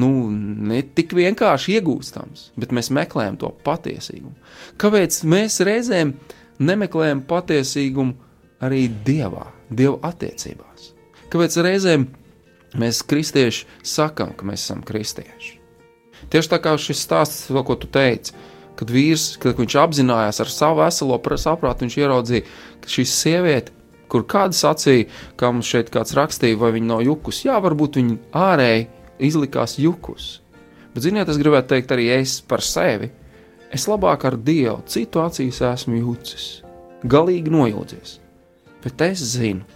[0.00, 4.36] nu, ne tik vienkārši iegūstams, bet mēs meklējam to patiesīgumu.
[4.80, 6.14] Kāpēc mēs reizēm
[6.62, 8.29] nemeklējam patiesīgumu?
[8.64, 10.92] Arī dievā, dieva attiecībās.
[11.30, 12.06] Kāpēc reizēm
[12.80, 15.56] mēs, kristieši, sakām, ka mēs esam kristieši?
[16.30, 18.34] Tieši tā kā šis stāsts, to, ko tu teici,
[18.78, 22.46] kad vīrs, kad viņš apzinājās ar savu veselo saprātu, viņš ieraudzīja,
[22.84, 23.72] ka šī sieviete,
[24.10, 25.08] kur kāds sacīja,
[25.38, 28.88] kā mums šeit kāds rakstīja, vai viņa nav jukus, jā, varbūt viņa ārēji
[29.30, 30.40] izlikās jukus.
[30.92, 33.12] Bet, ziniet, es gribētu teikt arī es par sevi.
[33.70, 36.48] Es labāk ar Dievu citu acīs esmu jūcis,
[37.06, 38.19] galīgi nojūdzies
[38.84, 39.66] bet es zinu,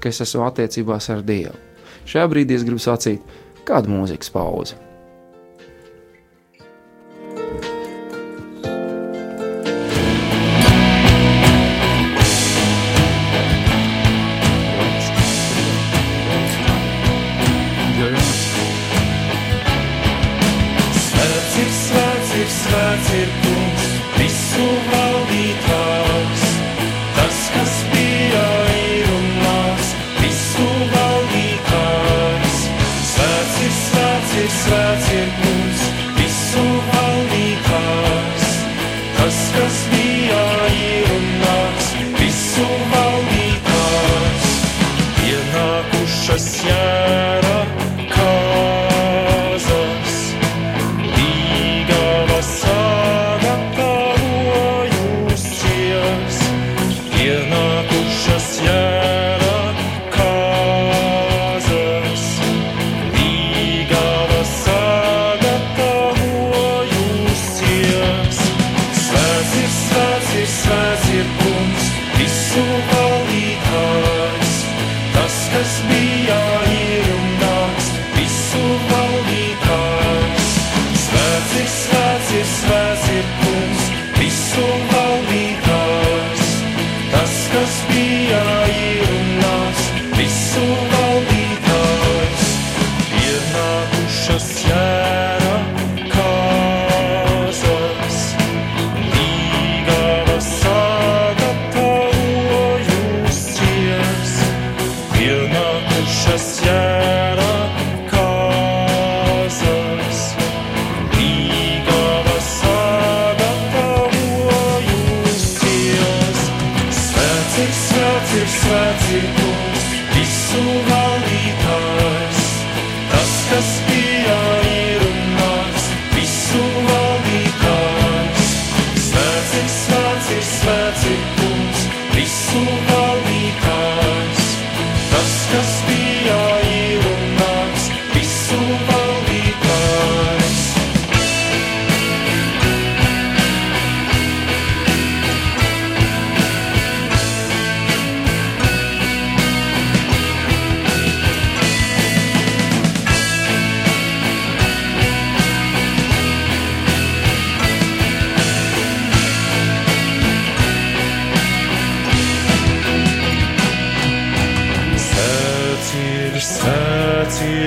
[0.00, 1.56] ka es esmu attiecībās ar Dievu.
[2.08, 3.20] Šajā brīdī es gribu sacīt
[3.68, 4.78] kādu mūzikas pauzi.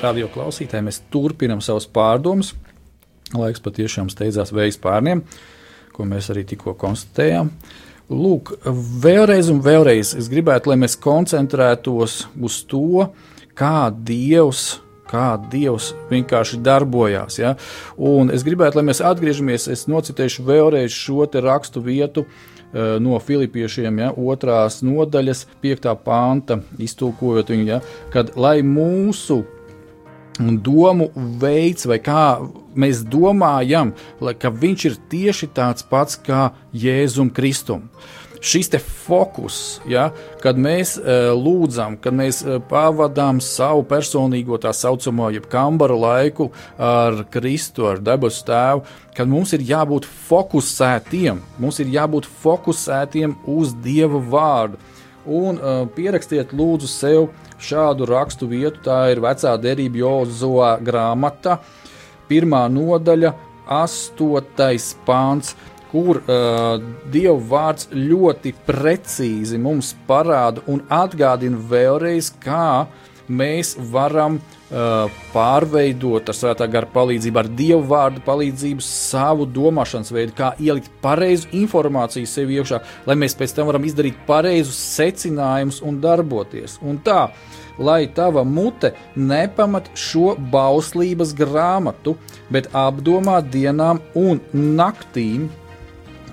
[0.09, 2.55] radio klausītāji, mēs turpinām savus pārdomas.
[3.37, 5.21] Laiks patiešām steidzās vējas pārniem,
[5.93, 7.51] ko mēs arī tikko konstatējām.
[8.09, 8.55] Lūk,
[9.03, 13.11] vēlreiz un vēlreiz es gribētu, lai mēs koncentrētos uz to,
[13.53, 14.79] kā Dievs
[15.09, 17.39] kā Dievs vienkārši darbojās.
[17.41, 17.55] Ja?
[17.97, 22.25] Un es gribētu, lai mēs atgriežamies, es nocitēšu vēlreiz šo rakstu vietu.
[22.69, 27.79] Uh, no Filipiešiem, ja, otrās nodaļas, piektā panta, iztulkojot viņu, ja,
[28.13, 29.39] kad lai mūsu
[30.39, 32.39] domu veids, vai kā
[32.79, 37.89] mēs domājam, lai, ka viņš ir tieši tāds pats kā Jēzum Kristum.
[38.39, 45.27] Šis fokus, ja, kad mēs uh, lūdzam, kad mēs uh, pavadām savu personīgo tā saucamo,
[45.35, 46.47] jeb kambara laiku
[46.79, 48.85] ar Kristu, ar debesu tēvu,
[49.17, 54.79] kad mums ir jābūt fokusētiem, mums ir jābūt fokusētiem uz Dieva vārdu.
[55.27, 57.27] Un uh, pierakstiet lūdzu sev
[57.59, 61.59] šādu rakstu vietu, tā ir vecā derība Jozoa grāmata,
[62.29, 63.33] pirmā nodaļa,
[63.69, 65.53] astotais pāns
[65.91, 66.77] kur uh,
[67.09, 72.85] Dieva vārds ļoti precīzi mums parāda un atgādina vēlreiz, kā
[73.29, 80.35] mēs varam uh, pārveidot ar svētā gara palīdzību, ar Dieva vārdu palīdzību savu domāšanas veidu,
[80.37, 86.01] kā ielikt pareizu informāciju sev iekšā, lai mēs pēc tam varam izdarīt pareizus secinājumus un
[86.03, 86.79] darboties.
[86.85, 87.29] Un tā,
[87.79, 92.17] lai tava mute nepamat šo bauslības grāmatu,
[92.51, 95.47] bet apdomā dienām un naktīm,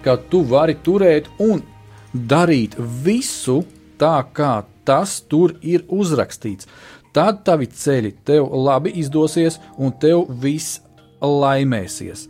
[0.05, 1.62] ka tu vari turēt un
[2.14, 3.62] darīt visu,
[3.99, 6.68] tā, kā tas tur ir uzrakstīts.
[7.16, 10.80] Tad tavi ceļi tev labi izdosies, un tev viss
[11.22, 12.26] laimēsies.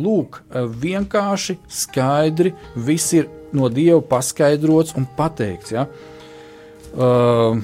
[0.00, 0.40] Lūk,
[0.82, 5.74] vienkārši, skaidri, viss ir no Dieva paskaidrots un pateikts.
[5.76, 5.86] Ja?
[6.92, 7.60] Uh,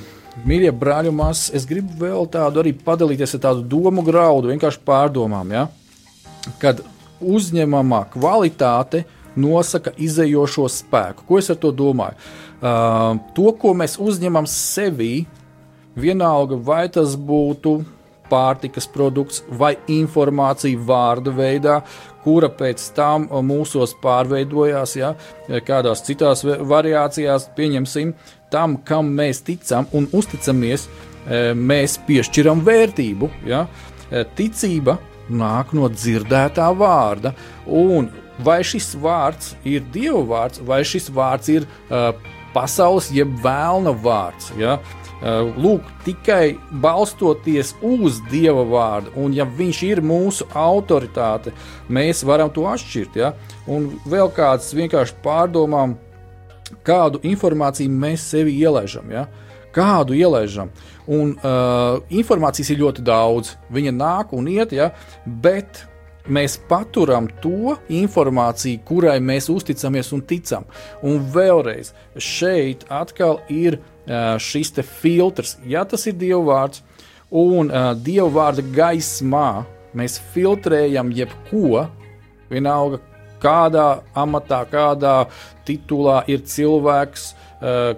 [0.47, 5.51] Mīļie brāļi, māsas, es gribu vēl tādu arī padalīties ar tādu domu graudu, vienkārši pārdomām.
[5.51, 5.64] Ja?
[6.62, 6.84] Kad
[7.18, 9.03] uzņemamā kvalitāte
[9.39, 11.26] nosaka izējošo spēku.
[11.26, 12.18] Ko es ar to domāju?
[12.59, 15.27] Uh, to, ko mēs uzņemam sevī,
[15.99, 17.79] vienalga vai tas būtu
[18.29, 21.81] pārtikas produkts vai informācija vārdu veidā,
[22.25, 25.15] kura pēc tam mūsos pārveidojās, ja,
[25.65, 28.13] kādās citās variācijās, pieņemsim,
[28.53, 33.31] tam, kam mēs ticam un uzticamies, e, mēs piešķiram vērtību.
[33.49, 33.65] Ja.
[34.11, 34.99] E, ticība
[35.29, 37.35] nāk no dzirdētā vārda,
[37.67, 38.11] un
[38.45, 42.13] vai šis vārds ir Dieva vārds, vai šis vārds ir uh,
[42.59, 44.51] pasaules jeb vēlna vārds.
[44.59, 44.79] Ja?
[45.19, 51.51] Uh, lūk, tikai balstoties uz Dieva vārdu, un ja Viņš ir mūsu autoritāte,
[51.91, 53.19] mēs varam to atšķirt.
[53.19, 53.33] Ja?
[53.67, 55.97] Un vēl kāds vienkārši pārdomām,
[56.87, 59.11] kādu informāciju mēs sevi ielaižam.
[59.11, 59.27] Ja?
[59.75, 60.71] Kādu ielaižam?
[61.09, 63.57] Un uh, informācijas ir ļoti daudz.
[63.75, 64.93] Viņa nāk un iet, ja?
[65.27, 65.88] bet
[66.29, 70.68] mēs paturam to informāciju, kurai mēs uzticamies un ticam.
[71.03, 73.81] Un vēlreiz šeit atkal ir
[74.41, 76.83] šis filtrs, ja tas ir Dieva vārds,
[77.29, 77.72] un
[78.05, 79.64] Dieva vārda gaismā
[79.97, 81.87] mēs filtrējam jebko,
[82.49, 83.03] vienalga
[83.39, 85.29] kādā amatā, kādā
[85.68, 87.29] titulā ir cilvēks,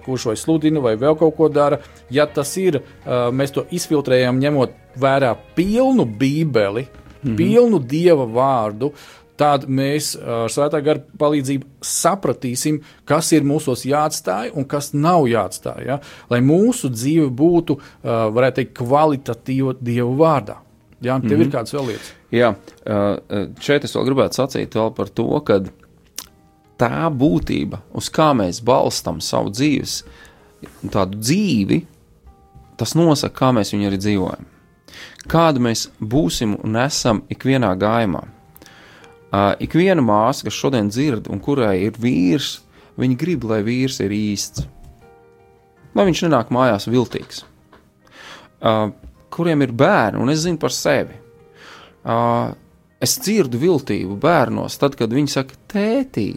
[0.04, 1.78] kurš vai sludina, vai vēl kaut ko dara.
[2.12, 6.88] Ja tas ir, mēs to izfiltrējam, ņemot vērā pilnu Bībeli,
[7.22, 7.36] mm -hmm.
[7.36, 8.92] pilnu Dieva vārdu,
[9.40, 15.86] tad mēs ar svētā gara palīdzību sapratīsim, kas ir mūsos jāatstāj un kas nav jāatstāj.
[15.86, 16.00] Ja?
[16.30, 20.56] Lai mūsu dzīve būtu, varētu teikt, kvalitatīva Dieva vārdā.
[21.00, 21.40] Jā, tev mm -hmm.
[21.40, 22.12] ir kāds vēl lietas.
[22.30, 22.54] Jā,
[23.60, 25.60] šeit es vēl gribētu sacīt vēl par to, ka
[26.78, 30.04] tā būtība, uz kā mēs balstām savu dzīves,
[30.90, 31.82] tādu dzīvi,
[32.76, 34.46] tas nosaka, kā mēs viņu arī dzīvojam.
[35.30, 38.24] Kādu mēs būsim un esam ikvienā gājumā.
[39.30, 42.56] Uh, ik viena māsa, kas šodien dzird, un kurai ir vīrs,
[42.98, 44.64] viņa grib, lai vīrs ir īsts.
[45.94, 47.44] Lai viņš nenāk mājās viltīgs.
[48.58, 48.90] Uh,
[49.30, 51.14] kuriem ir bērni, un es zinu par sevi.
[52.02, 52.50] Uh,
[52.98, 56.32] es dzirdu viltību bērnos, tad, kad viņi saka, tētī,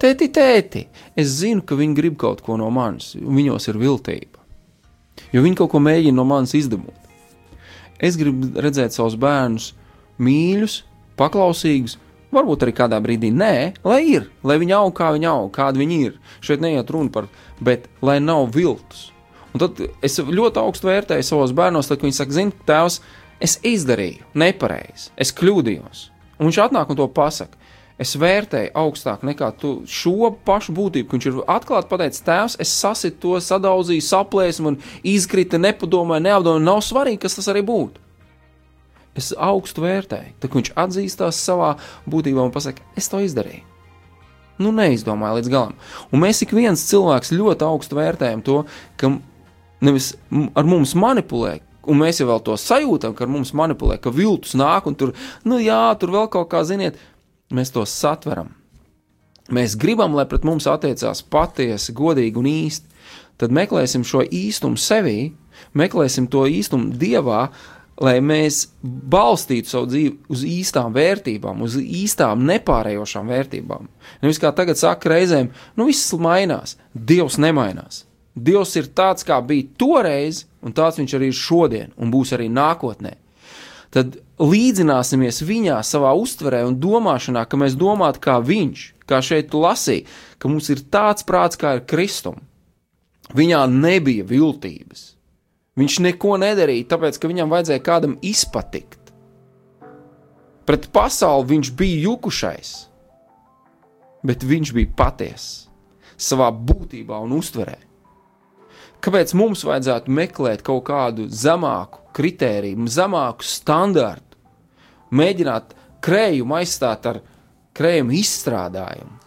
[0.00, 0.86] tēti, tēti.
[1.12, 4.40] Es zinu, ka viņi grib kaut ko no manis, un viņos ir viltība.
[5.36, 7.03] Jo viņi kaut ko mēģina no manis izdabūt.
[8.04, 9.72] Es gribu redzēt savus bērnus
[10.20, 10.82] mīļus,
[11.18, 11.96] paklausīgus,
[12.34, 13.54] Varbūt arī kādā brīdī nē,
[13.86, 16.14] lai ir, lai viņi aug kā viņi aug, kādi viņi ir.
[16.42, 17.28] Šeit neiet runa par,
[17.62, 19.10] bet lai nav viltus.
[19.54, 22.98] Un tad es ļoti augstu vērtēju savos bērnos, tad viņi saka, zini, tēvs,
[23.44, 26.08] es izdarīju nepareizi, es kļūdījos.
[26.40, 27.60] Un viņš atnāk un to pasaka.
[28.00, 32.72] Es vērtēju augstāk nekā tu šo pašu būtību, ka viņš ir atklāti pateicis, tēvs, es
[32.74, 36.64] sasitu to, sadauzīju, saplēsmu un izkrita, nepadomāju, neapdomāju.
[36.66, 38.02] Nav svarīgi, kas tas arī būtu
[39.18, 40.34] es augstu vērtēju.
[40.42, 41.74] Tad viņš atzīstās savā
[42.10, 43.62] būtībā un pasakā, es to izdarīju.
[44.62, 45.78] Nu, neizdomāju līdz galam.
[46.14, 48.60] Un mēs ik viens cilvēks ļoti augstu vērtējam to,
[49.00, 49.10] ka
[49.84, 50.12] nevis
[50.54, 51.56] ar mums manipulē,
[51.90, 55.12] un mēs jau to sajūtam, ka ar mums manipulē, ka viltus nāk un tur,
[55.44, 57.00] nu jā, tur vēl kaut kā, ziniet,
[57.54, 58.52] mēs to satveram.
[59.52, 62.92] Mēs gribam, lai pret mums attiecās patiesi, godīgi un īsti.
[63.40, 65.34] Tad meklēsim šo īstumu sevī,
[65.76, 67.48] meklēsim to īstumu dievā,
[68.00, 73.86] lai mēs balstītu savu dzīvi uz īstām vērtībām, uz īstām nepārējošām vērtībām.
[74.22, 78.04] Nevis kā tagad saka reizēm, nu viss mainās, Dievs nemainās.
[78.34, 82.48] Dievs ir tāds, kā bija toreiz, un tāds viņš arī ir šodien, un būs arī
[82.50, 83.14] nākotnē.
[83.94, 89.62] Tad līdzināsimies viņā, savā uztverē un domāšanā, ka mēs domātu kā viņš, kā šeit tu
[89.62, 90.06] lasīji,
[90.38, 92.40] ka mums ir tāds prāts, kā ir Kristum.
[93.34, 95.14] Viņā nebija viltības.
[95.78, 99.00] Viņš neko nedarīja, tāpēc ka viņam vajadzēja kādam izpatikt.
[100.64, 102.74] Pret pasauli viņš bija jukušais,
[104.24, 105.66] bet viņš bija patiess
[106.16, 107.76] savā būtībā un uztverē.
[109.04, 114.38] Kāpēc mums vajadzētu meklēt kaut kādu zemāku kritēriju, zemāku standartu,
[115.12, 115.74] mēģināt
[116.04, 117.20] krējumu aizstāt ar
[117.76, 119.20] krējumu izstrādājumu?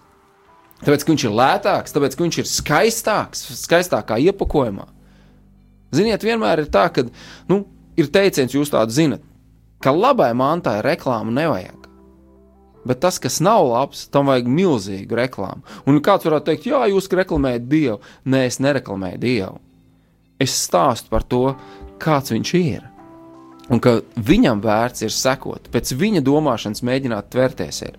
[0.82, 4.88] Tāpēc, ka viņš ir lētāks, tāpēc, ka viņš ir skaistāks, skaistākā iepakojumā.
[5.94, 7.06] Ziniet, vienmēr ir tā, ka
[7.50, 7.64] nu,
[7.98, 9.24] ir teiciens, jūs tādu zinat,
[9.82, 11.86] ka labai mantai reklāmu nevajag.
[12.88, 15.66] Bet tas, kas nav labs, tam vajag milzīgu reklāmu.
[15.86, 17.98] Un kāds varētu teikt, jā, jūs reklamējat Dievu.
[18.26, 19.58] Nē, es nereklamēju Dievu.
[20.42, 21.56] Es stāstu par to,
[22.02, 22.86] kāds viņš ir.
[23.68, 27.82] Un ka viņam vērts ir sekot, pēc viņa domāšanas mēģināt tvērties.
[27.90, 27.98] Ir.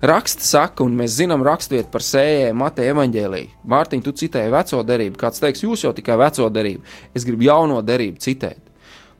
[0.00, 3.50] Raksts saka, un mēs zinām raksturvietu par sējēju Mateja evaņģēlīju.
[3.68, 5.20] Mārtiņ, tu citēji veco derību.
[5.20, 6.86] Kāds teiks, jūs jau tikai veco derību.
[7.12, 8.62] Es gribu jauno derību citēt.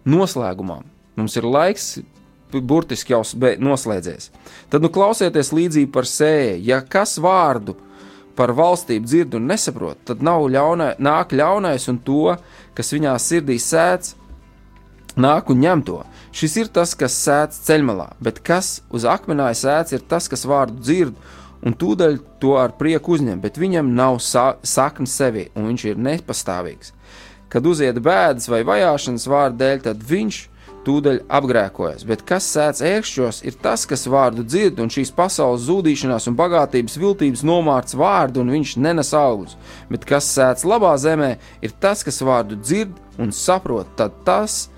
[0.09, 0.79] Noslēgumā
[1.21, 1.91] mums ir laiks
[2.51, 3.21] burtiski jau
[3.61, 4.31] noslēdzies.
[4.73, 6.57] Tad nu klausieties līdzību par sēju.
[6.64, 7.77] Ja kas vārdu
[8.39, 12.37] par valstību dzird un nesaprot, tad nav ļaunai, nāk ļaunais un to,
[12.77, 14.14] kas viņā sirdī sēdz,
[15.21, 16.01] nāk un ņem to.
[16.37, 20.79] Šis ir tas, kas sēdz ceļmalā, bet kas uz akmenāja sēdz, ir tas, kas vārdu
[20.83, 21.16] dzird
[21.66, 26.01] un tūdaļ to ar prieku uzņem, bet viņam nav sa sakne sevi un viņš ir
[26.01, 26.95] nepastāvīgs.
[27.51, 30.39] Kad uziet bēdas vai vajāšanas vārdu dēļ, tad viņš
[30.87, 36.31] tūdaļ apgrēkojas, bet kas sēdz ērkšķos, ir tas, kas vārdu dzird, un šīs pasaules zudīšanās
[36.31, 39.59] un bagātības viltības nomārts vārdu, un viņš nenes augus.
[39.93, 44.68] Bet kas sēdz labā zemē, ir tas, kas vārdu dzird un saprot, tad tas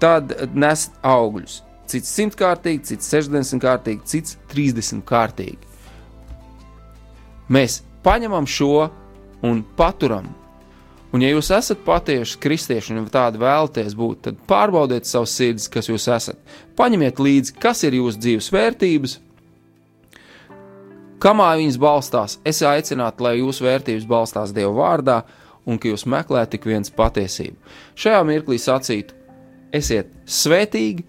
[0.00, 1.60] tad nes augļus.
[1.90, 5.58] Cits simtkārtīgi, cits 60 kārtīgi, cits 30 kārtīgi.
[7.50, 8.86] Mēs paņemam šo
[9.46, 10.28] un paturam
[11.10, 15.90] Un, ja jūs esat patieši kristieši un tādi vēlaties būt, tad pārbaudiet savus sirdis, kas
[15.90, 16.38] jūs esat.
[16.78, 19.16] Paņemiet līdzi, kas ir jūsu dzīves vērtības,
[21.20, 22.38] kamā viņas balstās.
[22.46, 25.18] Es aicinātu, lai jūsu vērtības balstās Dieva vārdā
[25.66, 27.58] un ka jūs meklētu tik viens patiesību.
[27.98, 29.16] Šajā mirklī sacītu,
[29.74, 31.02] esiet svētīgi,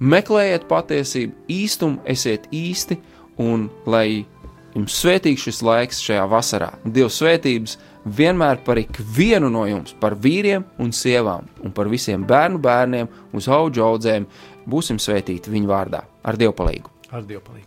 [0.00, 3.00] meklējiet patiesību, īstumu, esiet īsti
[3.40, 4.26] un lai
[4.74, 6.74] jums svētīgs šis laiks šajā vasarā.
[6.84, 7.78] Dieva svētības!
[8.04, 13.48] Vienmēr par ikvienu no jums, par vīriem un sievām, un par visiem bērnu bērniem, uz
[13.48, 14.26] augu audzēm,
[14.68, 16.96] būsim svētīti viņu vārdā, ar Dievu palīdzību.
[17.10, 17.66] Ar Dievu palīdzību.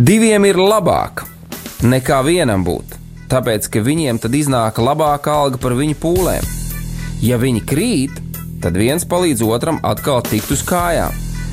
[0.00, 1.26] Diviem ir labāk
[1.84, 2.96] nekā vienam būt,
[3.28, 6.46] tāpēc ka viņiem tad iznāk labāka alga par viņu pūlēm.
[7.20, 8.22] Ja viņi krīt,
[8.64, 11.29] tad viens palīdz otram atkal tikt uz kājām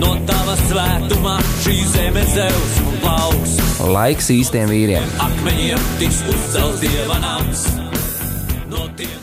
[0.00, 3.56] No tava svētumā šī zeme zeus un plauks.
[3.92, 5.06] Laiks īstiem vīriem.
[5.26, 7.66] Akmeņiem tiks uzcelts dieva nams.
[8.72, 9.18] No tiem,